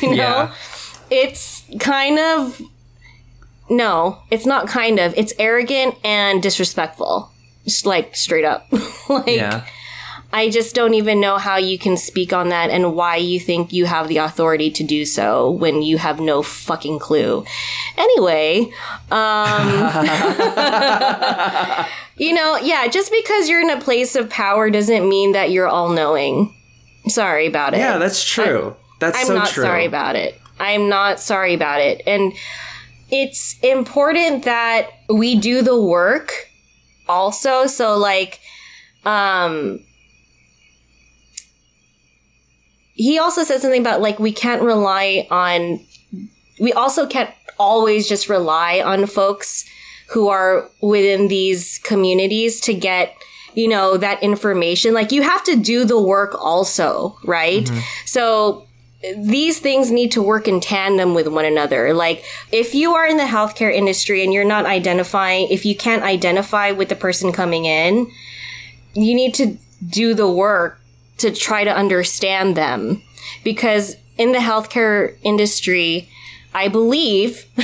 [0.00, 0.14] you know?
[0.16, 0.54] Yeah.
[1.10, 2.62] It's kind of
[3.68, 5.12] no, it's not kind of.
[5.16, 7.30] It's arrogant and disrespectful.
[7.64, 8.66] Just like straight up.
[9.10, 9.66] like yeah.
[10.32, 13.72] I just don't even know how you can speak on that and why you think
[13.72, 17.44] you have the authority to do so when you have no fucking clue.
[17.96, 18.70] Anyway,
[19.10, 19.68] um,
[22.16, 25.68] you know, yeah, just because you're in a place of power doesn't mean that you're
[25.68, 26.54] all knowing.
[27.08, 27.78] Sorry about it.
[27.78, 28.74] Yeah, that's true.
[29.00, 29.62] that's I'm so not true.
[29.62, 30.40] sorry about it.
[30.58, 32.02] I'm not sorry about it.
[32.06, 32.32] And
[33.10, 36.32] it's important that we do the work
[37.08, 37.66] also.
[37.66, 38.40] So like,
[39.04, 39.85] um,
[42.96, 45.80] he also said something about like we can't rely on
[46.58, 49.64] we also can't always just rely on folks
[50.10, 53.14] who are within these communities to get
[53.54, 57.80] you know that information like you have to do the work also right mm-hmm.
[58.06, 58.66] so
[59.18, 61.92] these things need to work in tandem with one another.
[61.92, 66.02] Like, if you are in the healthcare industry and you're not identifying, if you can't
[66.02, 68.10] identify with the person coming in,
[68.94, 70.80] you need to do the work
[71.18, 73.02] to try to understand them.
[73.44, 76.08] Because in the healthcare industry,
[76.56, 77.44] I believe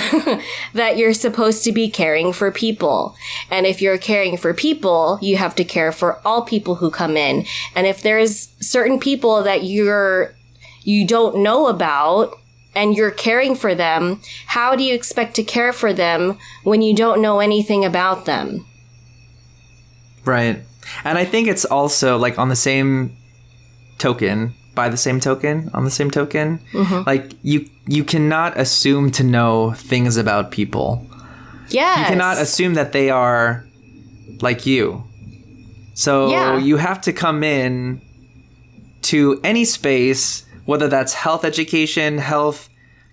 [0.75, 3.17] that you're supposed to be caring for people.
[3.51, 7.17] And if you're caring for people, you have to care for all people who come
[7.17, 7.47] in.
[7.75, 10.35] And if there's certain people that you're,
[10.83, 12.39] you don't know about
[12.75, 16.95] and you're caring for them, how do you expect to care for them when you
[16.95, 18.67] don't know anything about them?
[20.27, 20.61] Right.
[21.03, 23.17] And I think it's also like on the same
[23.99, 27.03] token, by the same token, on the same token, mm-hmm.
[27.07, 31.07] like you you cannot assume to know things about people.
[31.69, 32.01] Yeah.
[32.01, 33.65] You cannot assume that they are
[34.41, 35.05] like you.
[35.95, 36.59] So yeah.
[36.59, 38.01] you have to come in
[39.03, 42.69] to any space, whether that's health education, health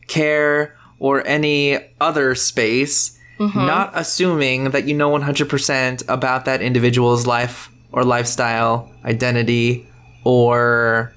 [0.07, 3.57] care, or any other space, mm-hmm.
[3.57, 9.87] not assuming that you know 100% about that individual's life or lifestyle, identity,
[10.23, 11.13] or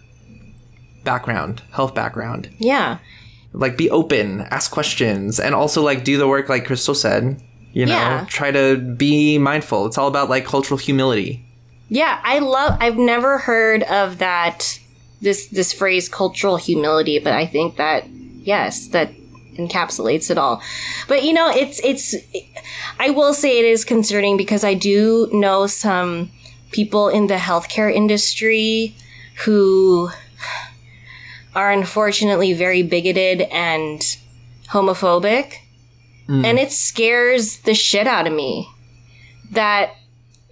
[1.04, 2.50] background, health background.
[2.58, 2.98] Yeah.
[3.52, 7.42] Like be open, ask questions, and also like do the work like Crystal said.
[7.72, 8.26] You know, yeah.
[8.28, 9.86] try to be mindful.
[9.86, 11.44] It's all about like cultural humility.
[11.88, 14.78] Yeah, I love I've never heard of that
[15.20, 19.12] this this phrase cultural humility, but I think that yes, that
[19.54, 20.62] encapsulates it all.
[21.08, 22.14] But you know, it's it's
[22.98, 26.30] I will say it is concerning because I do know some
[26.72, 28.94] people in the healthcare industry
[29.44, 30.10] who
[31.54, 34.16] are unfortunately very bigoted and
[34.68, 35.54] homophobic.
[36.28, 36.44] Mm.
[36.44, 38.68] And it scares the shit out of me
[39.50, 39.90] that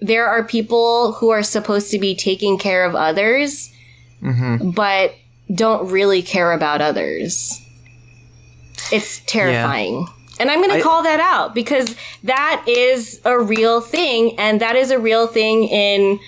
[0.00, 3.72] there are people who are supposed to be taking care of others,
[4.22, 4.70] mm-hmm.
[4.70, 5.14] but
[5.54, 7.60] don't really care about others.
[8.92, 10.00] It's terrifying.
[10.00, 10.19] Yeah.
[10.40, 14.36] And I'm going to call that out because that is a real thing.
[14.38, 16.18] And that is a real thing in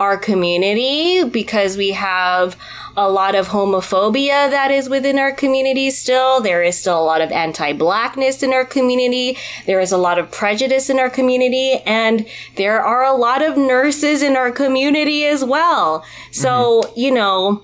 [0.00, 2.56] our community because we have
[2.96, 6.40] a lot of homophobia that is within our community still.
[6.40, 9.36] There is still a lot of anti-blackness in our community.
[9.66, 13.56] There is a lot of prejudice in our community and there are a lot of
[13.56, 16.04] nurses in our community as well.
[16.32, 17.00] So, mm-hmm.
[17.00, 17.62] you know,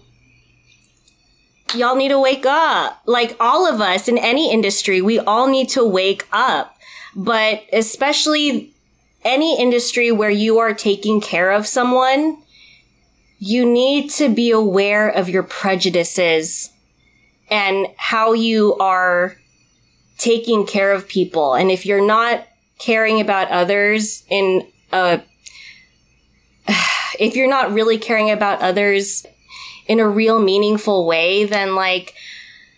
[1.74, 3.02] y'all need to wake up.
[3.06, 6.76] Like all of us in any industry, we all need to wake up.
[7.14, 8.74] But especially
[9.24, 12.38] any industry where you are taking care of someone,
[13.38, 16.70] you need to be aware of your prejudices
[17.50, 19.36] and how you are
[20.18, 21.54] taking care of people.
[21.54, 22.46] And if you're not
[22.78, 25.20] caring about others in a,
[27.18, 29.26] if you're not really caring about others
[29.86, 32.14] in a real meaningful way, then like,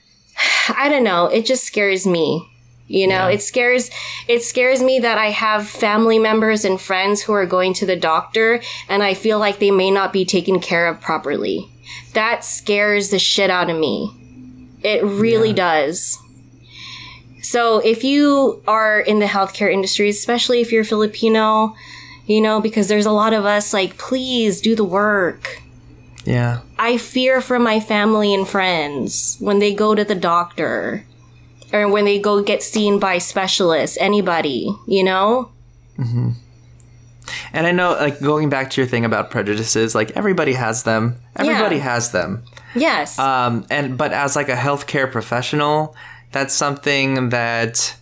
[0.68, 2.50] I don't know, it just scares me.
[2.88, 3.34] You know, yeah.
[3.34, 3.90] it scares
[4.28, 7.96] it scares me that I have family members and friends who are going to the
[7.96, 11.68] doctor and I feel like they may not be taken care of properly.
[12.12, 14.12] That scares the shit out of me.
[14.82, 15.54] It really yeah.
[15.54, 16.18] does.
[17.42, 21.74] So if you are in the healthcare industry, especially if you're Filipino,
[22.26, 25.61] you know, because there's a lot of us like please do the work.
[26.26, 26.60] Yeah.
[26.78, 31.06] I fear for my family and friends when they go to the doctor
[31.72, 35.52] or when they go get seen by specialists, anybody, you know?
[35.96, 36.30] Mm-hmm.
[37.52, 41.16] And I know, like, going back to your thing about prejudices, like, everybody has them.
[41.36, 41.82] Everybody yeah.
[41.82, 42.42] has them.
[42.74, 43.18] Yes.
[43.18, 45.96] Um, and, but as, like, a healthcare professional,
[46.32, 47.96] that's something that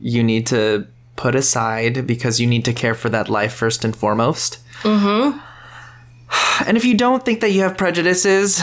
[0.00, 3.94] you need to put aside because you need to care for that life first and
[3.94, 4.58] foremost.
[4.82, 5.38] Mm-hmm.
[6.66, 8.60] And if you don't think that you have prejudices,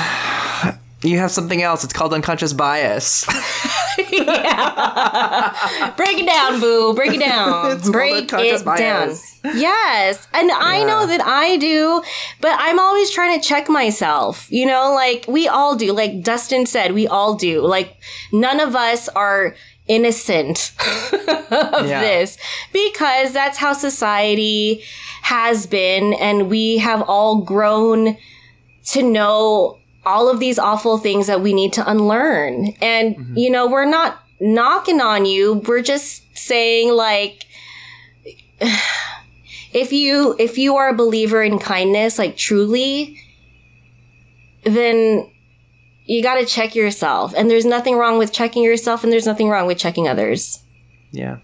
[1.02, 1.84] you have something else.
[1.84, 3.26] It's called unconscious bias.
[4.12, 5.94] yeah.
[5.96, 6.94] Break it down, boo.
[6.94, 7.72] Break it down.
[7.78, 9.40] It's Break it bias.
[9.42, 9.58] down.
[9.58, 10.28] Yes.
[10.34, 10.58] And yeah.
[10.60, 12.04] I know that I do,
[12.42, 14.52] but I'm always trying to check myself.
[14.52, 15.94] You know, like we all do.
[15.94, 17.62] Like Dustin said, we all do.
[17.66, 17.98] Like
[18.32, 19.56] none of us are
[19.88, 20.74] innocent
[21.52, 22.02] of yeah.
[22.02, 22.38] this
[22.74, 24.84] because that's how society
[25.24, 28.18] has been and we have all grown
[28.84, 32.74] to know all of these awful things that we need to unlearn.
[32.82, 33.38] And, mm-hmm.
[33.38, 35.56] you know, we're not knocking on you.
[35.56, 37.46] We're just saying like,
[39.74, 43.20] if you, if you are a believer in kindness, like truly,
[44.64, 45.30] then
[46.08, 47.34] you got to check yourself.
[47.36, 50.64] And there's nothing wrong with checking yourself and there's nothing wrong with checking others.
[51.12, 51.40] Yeah.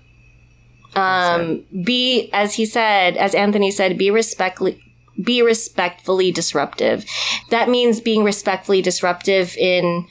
[0.95, 4.79] Um, be, as he said, as Anthony said, be respectfully,
[5.21, 7.05] be respectfully disruptive.
[7.49, 10.05] That means being respectfully disruptive in,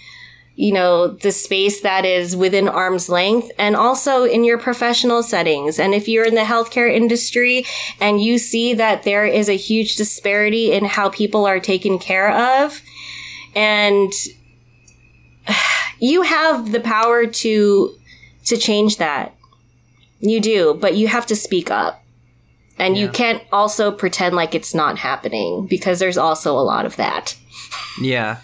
[0.54, 5.78] you know, the space that is within arm's length and also in your professional settings.
[5.78, 7.64] And if you're in the healthcare industry
[8.00, 12.30] and you see that there is a huge disparity in how people are taken care
[12.30, 12.82] of
[13.54, 14.12] and
[15.98, 17.94] you have the power to,
[18.46, 19.34] to change that.
[20.20, 22.02] You do, but you have to speak up.
[22.78, 26.96] And you can't also pretend like it's not happening because there's also a lot of
[26.96, 27.36] that.
[28.00, 28.38] Yeah.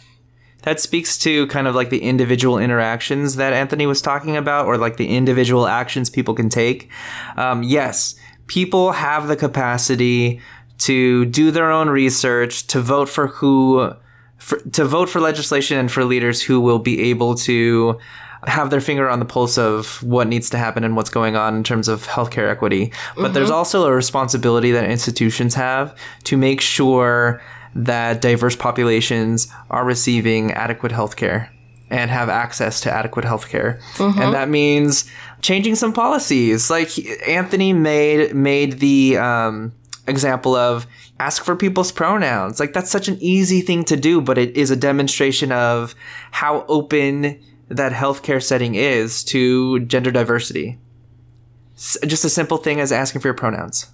[0.63, 4.77] That speaks to kind of like the individual interactions that Anthony was talking about, or
[4.77, 6.91] like the individual actions people can take.
[7.37, 8.17] Um, yes,
[8.49, 10.41] people have the capacity
[10.79, 13.93] to do their own research, to vote for who,
[14.39, 17.99] for, to vote for legislation and for leaders who will be able to
[18.47, 21.57] have their finger on the pulse of what needs to happen and what's going on
[21.57, 22.93] in terms of healthcare equity.
[23.17, 27.43] But there's also a responsibility that institutions have to make sure
[27.75, 31.49] that diverse populations are receiving adequate healthcare
[31.91, 33.81] and have access to adequate healthcare.
[34.21, 35.11] And that means
[35.41, 36.71] changing some policies.
[36.71, 36.91] Like
[37.29, 39.73] Anthony made made the um,
[40.09, 40.87] example of
[41.21, 42.59] ask for people's pronouns.
[42.61, 45.95] Like that's such an easy thing to do, but it is a demonstration of
[46.31, 50.79] how open that healthcare setting is to gender diversity.
[51.77, 53.87] S- Just a simple thing as asking for your pronouns.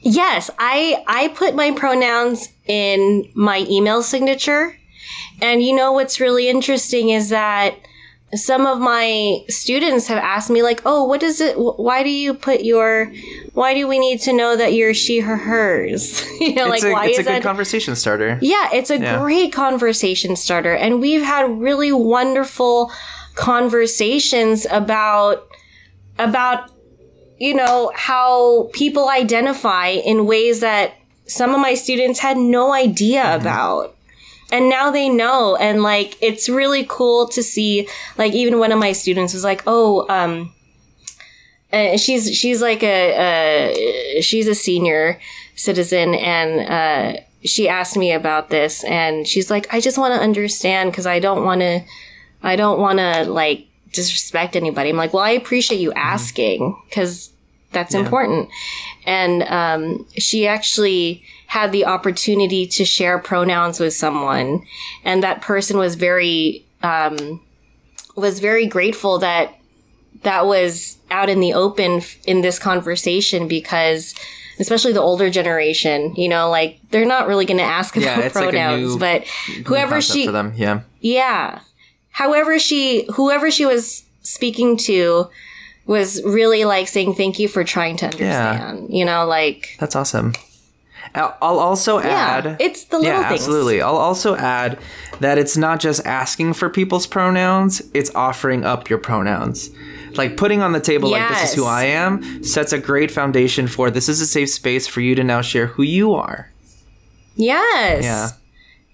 [0.00, 4.76] Yes, I I put my pronouns in my email signature.
[5.40, 7.74] And you know what's really interesting is that
[8.34, 12.32] some of my students have asked me like, "Oh, what is it why do you
[12.34, 13.12] put your
[13.52, 16.90] why do we need to know that you're she her hers?" you know, It's like
[16.90, 18.38] a, why it's a is good that conversation starter.
[18.40, 19.18] Yeah, it's a Yeah.
[19.18, 20.74] great conversation starter.
[20.74, 22.90] And we've had really wonderful
[23.34, 25.46] conversations about
[26.18, 26.70] about
[27.38, 30.94] you know how people identify in ways that
[31.26, 33.40] some of my students had no idea Mm-hmm.
[33.42, 33.96] about.
[34.52, 35.56] And now they know.
[35.56, 39.62] And like it's really cool to see like even one of my students was like,
[39.66, 40.52] "Oh, um
[41.72, 45.18] uh, she's she's like a uh, she's a senior
[45.54, 48.84] citizen and uh, she asked me about this.
[48.84, 51.80] And she's like i just want to understand because i don't want to
[52.42, 54.90] i don't want to like disrespect anybody.
[54.90, 57.32] I'm like well i appreciate you asking because
[57.72, 58.50] that's important.
[59.06, 61.22] And um, she actually
[61.52, 64.64] had the opportunity to share pronouns with someone
[65.04, 67.40] and that person was very um,
[68.16, 69.46] was very grateful that
[70.22, 74.14] that was out in the open f- in this conversation because
[74.58, 78.18] especially the older generation you know like they're not really going to ask Yeah, about
[78.18, 79.26] like a pronouns new- but
[79.66, 80.80] whoever she for them, yeah.
[81.00, 81.60] yeah
[82.12, 85.28] however she whoever she was speaking to
[85.84, 90.32] was really like saying thank you for trying to understand you know like That's awesome.
[91.14, 92.56] I'll also yeah add.
[92.58, 93.82] it's the little yeah, things absolutely.
[93.82, 94.78] I'll also add
[95.20, 99.70] that it's not just asking for people's pronouns; it's offering up your pronouns.
[100.16, 103.66] Like putting on the table, like this is who I am, sets a great foundation
[103.66, 106.50] for this is a safe space for you to now share who you are.
[107.34, 108.28] yes Yeah.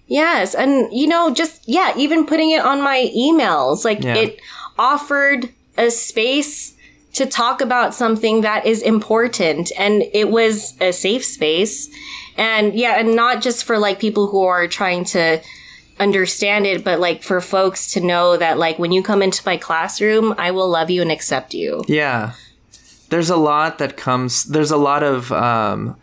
[0.07, 0.55] Yes.
[0.55, 4.15] And, you know, just, yeah, even putting it on my emails, like Yeah.
[4.15, 4.39] it
[4.77, 6.73] offered a space
[7.19, 9.71] to talk about something that is important.
[9.77, 11.87] And it was a safe space.
[12.35, 15.41] And yeah, and not just for like people who are trying to
[15.99, 19.57] understand it, but like for folks to know that like when you come into my
[19.57, 21.83] classroom, I will love you and accept you.
[21.87, 22.33] Yeah.
[23.09, 25.95] There's a lot that comes there's a lot of um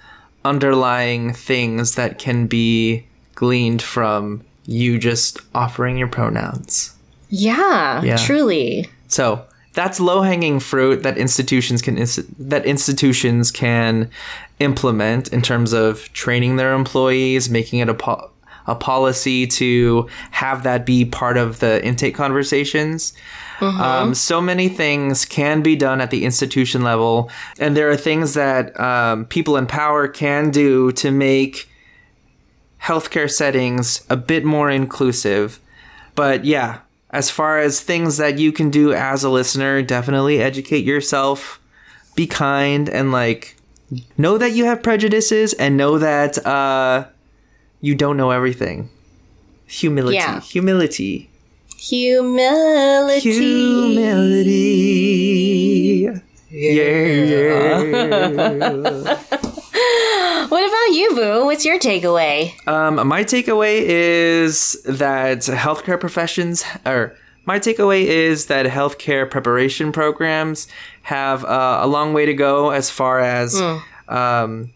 [0.44, 6.94] underlying things that can be gleaned from you just offering your pronouns.
[7.28, 8.16] Yeah, Yeah.
[8.16, 8.88] truly.
[9.08, 9.44] So
[9.76, 11.96] that's low hanging fruit that institutions can
[12.38, 14.10] that institutions can
[14.58, 18.30] implement in terms of training their employees, making it a po-
[18.66, 23.12] a policy to have that be part of the intake conversations.
[23.60, 28.34] Um, so many things can be done at the institution level, and there are things
[28.34, 31.68] that um, people in power can do to make
[32.82, 35.60] healthcare settings a bit more inclusive.
[36.14, 40.84] But yeah, as far as things that you can do as a listener, definitely educate
[40.84, 41.60] yourself,
[42.14, 43.56] be kind, and like
[44.18, 47.06] know that you have prejudices and know that uh,
[47.80, 48.88] you don't know everything.
[49.66, 50.16] Humility.
[50.16, 50.40] Yeah.
[50.40, 51.30] Humility.
[51.78, 53.20] Humility.
[53.20, 54.56] Humility.
[56.50, 57.42] Yeah.
[60.48, 61.44] What about you, Boo?
[61.44, 62.54] What's your takeaway?
[62.68, 67.16] Um, my takeaway is that healthcare professions, or
[67.46, 70.68] my takeaway is that healthcare preparation programs
[71.02, 73.60] have uh, a long way to go as far as
[74.08, 74.72] um,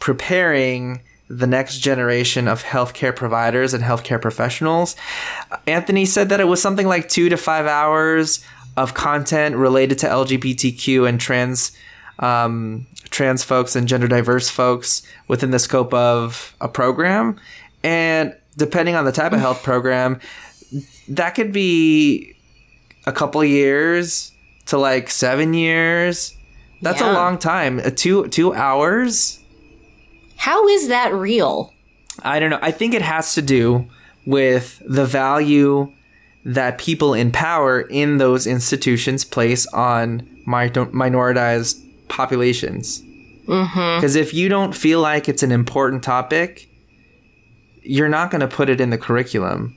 [0.00, 4.96] preparing the next generation of healthcare providers and healthcare professionals.
[5.66, 8.44] Anthony said that it was something like two to five hours
[8.76, 11.72] of content related to LGBTQ and trans
[12.18, 17.38] um, trans folks and gender diverse folks within the scope of a program.
[17.82, 20.20] And depending on the type of health program,
[21.08, 22.34] that could be
[23.06, 24.32] a couple years
[24.66, 26.36] to like seven years.
[26.82, 27.78] That's a long time.
[27.78, 29.40] Uh, two two hours.
[30.36, 31.72] How is that real?
[32.22, 32.58] I don't know.
[32.60, 33.88] I think it has to do
[34.26, 35.90] with the value
[36.44, 41.80] that people in power in those institutions place on mi- minoritized
[42.14, 43.02] populations.
[43.46, 44.00] Mm-hmm.
[44.00, 46.68] Because if you don't feel like it's an important topic,
[47.82, 49.76] you're not going to put it in the curriculum.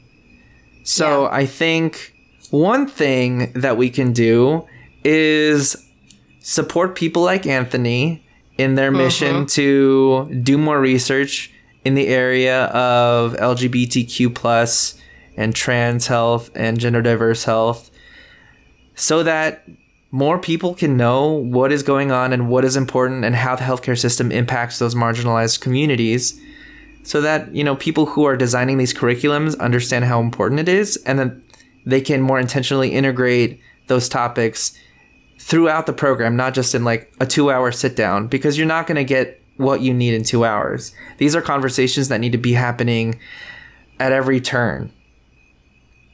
[0.84, 1.30] So Yeah.
[1.32, 2.14] I think
[2.52, 4.66] one thing that we can do
[5.04, 5.76] is
[6.40, 8.24] support people like Anthony
[8.58, 8.98] in their mm-hmm.
[9.00, 11.52] mission to do more research
[11.84, 15.00] in the area of LGBTQ plus
[15.36, 17.92] and trans health and gender diverse health
[18.96, 19.64] so that
[20.12, 23.64] more people can know what is going on and what is important and how the
[23.64, 26.40] healthcare system impacts those marginalized communities
[27.04, 30.98] so that you know people who are designing these curriculums understand how important it is
[31.06, 31.44] and then
[31.86, 34.78] they can more intentionally integrate those topics
[35.40, 38.88] throughout the program not just in like a 2 hour sit down because you're not
[38.88, 42.38] going to get what you need in 2 hours these are conversations that need to
[42.38, 43.20] be happening
[44.00, 44.92] at every turn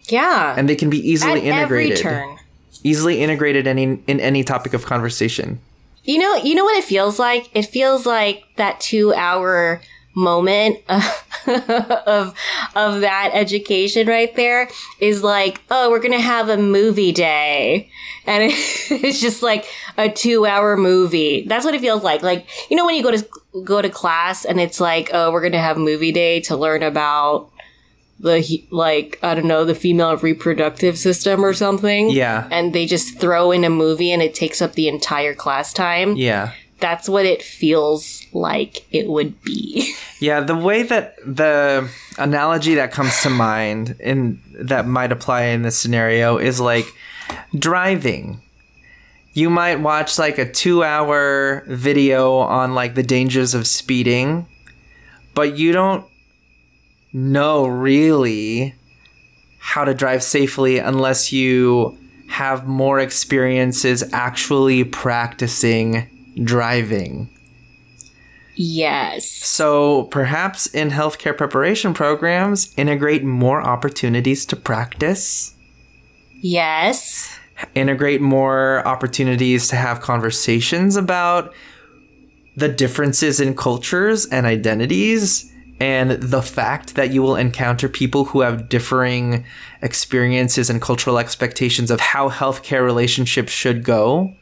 [0.09, 0.55] Yeah.
[0.57, 2.37] and they can be easily At every integrated turn.
[2.83, 5.59] Easily integrated any in any topic of conversation
[6.03, 7.49] You know, you know what it feels like?
[7.53, 9.81] It feels like that two hour
[10.15, 12.35] moment of
[12.75, 14.69] of that education right there
[14.99, 17.89] is like, oh, we're gonna have a movie day.
[18.25, 19.65] And it's just like
[19.97, 21.45] a two hour movie.
[21.47, 22.21] That's what it feels like.
[22.21, 23.25] Like, you know, when you go to
[23.63, 27.49] go to class and it's like, oh, we're gonna have movie day to learn about
[28.19, 32.09] the like I don't know the female reproductive system or something.
[32.09, 32.47] Yeah.
[32.51, 36.15] And they just throw in a movie and it takes up the entire class time.
[36.15, 39.93] yeah That's what it feels like it would be.
[40.19, 45.63] Yeah, the way that the analogy that comes to mind and that might apply in
[45.63, 46.85] this scenario is like
[47.59, 48.41] driving.
[49.33, 54.47] You might watch like a 2-hour video on like the dangers of speeding,
[55.33, 56.05] but you don't
[57.13, 58.75] know really
[59.59, 61.97] how to drive safely unless you
[62.27, 66.09] have more experiences actually practicing
[66.43, 67.29] driving.
[68.55, 69.27] yes.
[69.29, 75.53] So perhaps in healthcare preparation programs, integrate more opportunities to practice,
[76.41, 77.37] Yes.
[77.75, 81.53] integrate more opportunities to have conversations about
[82.57, 85.49] the differences in cultures and identities
[85.79, 89.45] and the fact that you will encounter people who have differing
[89.81, 94.33] experiences and cultural expectations of how healthcare relationships should go.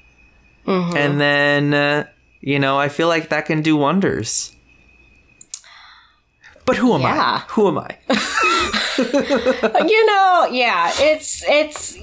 [0.96, 2.08] And then, uh,
[2.42, 4.56] you know, I feel like that can do wonders.
[6.66, 7.42] But who am Yeah.
[7.44, 7.52] I?
[7.52, 7.98] Who am I?
[9.88, 11.98] you know, yeah, it's it's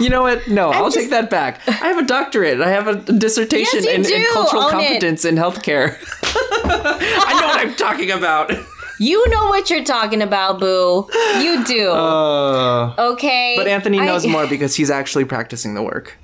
[0.00, 0.46] You know what?
[0.48, 1.60] No, I'll just- take that back.
[1.66, 2.60] I have a doctorate.
[2.60, 4.72] I have a dissertation Yes, in, in cultural Own it.
[4.72, 5.96] competence in healthcare.
[6.24, 8.52] I know what I'm talking about.
[8.98, 11.08] you know what you're talking about, boo.
[11.40, 11.90] You do.
[11.90, 13.54] Uh, okay.
[13.56, 16.16] but Anthony I- knows more because he's actually practicing the work.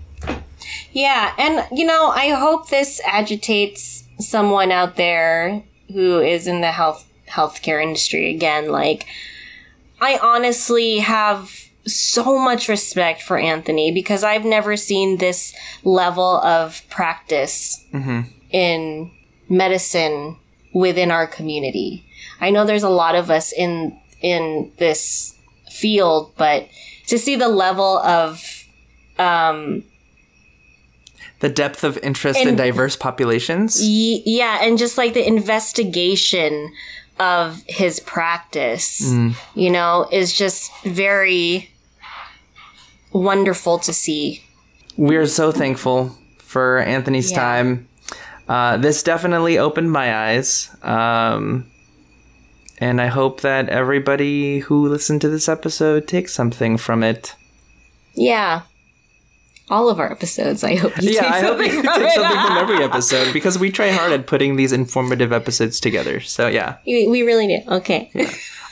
[0.92, 5.62] Yeah, and you know, I hope this agitates someone out there
[5.92, 8.70] who is in the health healthcare industry again.
[8.70, 9.06] Like,
[10.00, 11.50] I honestly have
[11.86, 15.54] so much respect for Anthony because I've never seen this
[15.84, 17.84] level of practice
[18.50, 19.10] in
[19.48, 20.36] medicine
[20.72, 22.04] within our community.
[22.40, 25.34] I know there's a lot of us in in this
[25.72, 26.68] field, but
[27.08, 28.40] to see the level of
[29.18, 29.82] um,
[31.40, 33.78] The depth of interest in And- diverse populations.
[33.80, 36.70] Y- yeah, and just like the investigation
[37.22, 39.00] of his practice,
[39.54, 41.70] you know, is just very
[43.12, 44.42] wonderful to see.
[44.96, 47.38] We are so thankful for Anthony's Yeah.
[47.38, 47.88] time.
[48.48, 50.68] Uh, this definitely opened my eyes.
[50.82, 51.66] Um,
[52.80, 57.36] And I hope that everybody who listened to this episode takes something from it.
[58.16, 58.62] Yeah.
[59.72, 62.12] All of our episodes, I hope you Yeah, take I hope something you from take
[62.12, 66.20] something from every episode because we try hard at putting these informative episodes together.
[66.20, 66.76] So, yeah.
[66.86, 67.60] we, we really do.
[67.66, 68.10] Okay.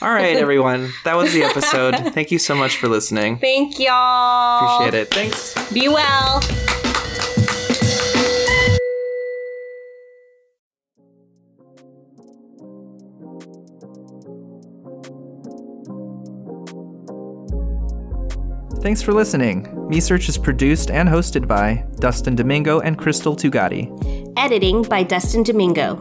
[0.03, 0.91] All right, everyone.
[1.03, 1.95] That was the episode.
[2.13, 3.39] Thank you so much for listening.
[3.39, 4.75] Thank y'all.
[4.75, 5.11] Appreciate it.
[5.11, 5.73] Thanks.
[5.73, 6.39] Be well.
[18.83, 19.80] Thanks for listening.
[19.91, 23.91] Me Search is produced and hosted by Dustin Domingo and Crystal Tugati.
[24.37, 25.99] Editing by Dustin Domingo.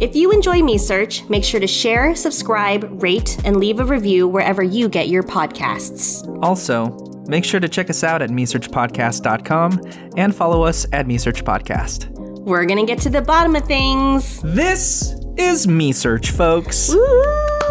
[0.00, 4.26] If you enjoy Me Search, make sure to share, subscribe, rate, and leave a review
[4.26, 6.26] wherever you get your podcasts.
[6.42, 6.86] Also,
[7.28, 9.82] make sure to check us out at mesearchpodcast.com
[10.16, 12.08] and follow us at mesearchpodcast.
[12.40, 14.40] We're gonna get to the bottom of things.
[14.40, 16.88] This is Me Search, folks.
[16.88, 17.65] Woo!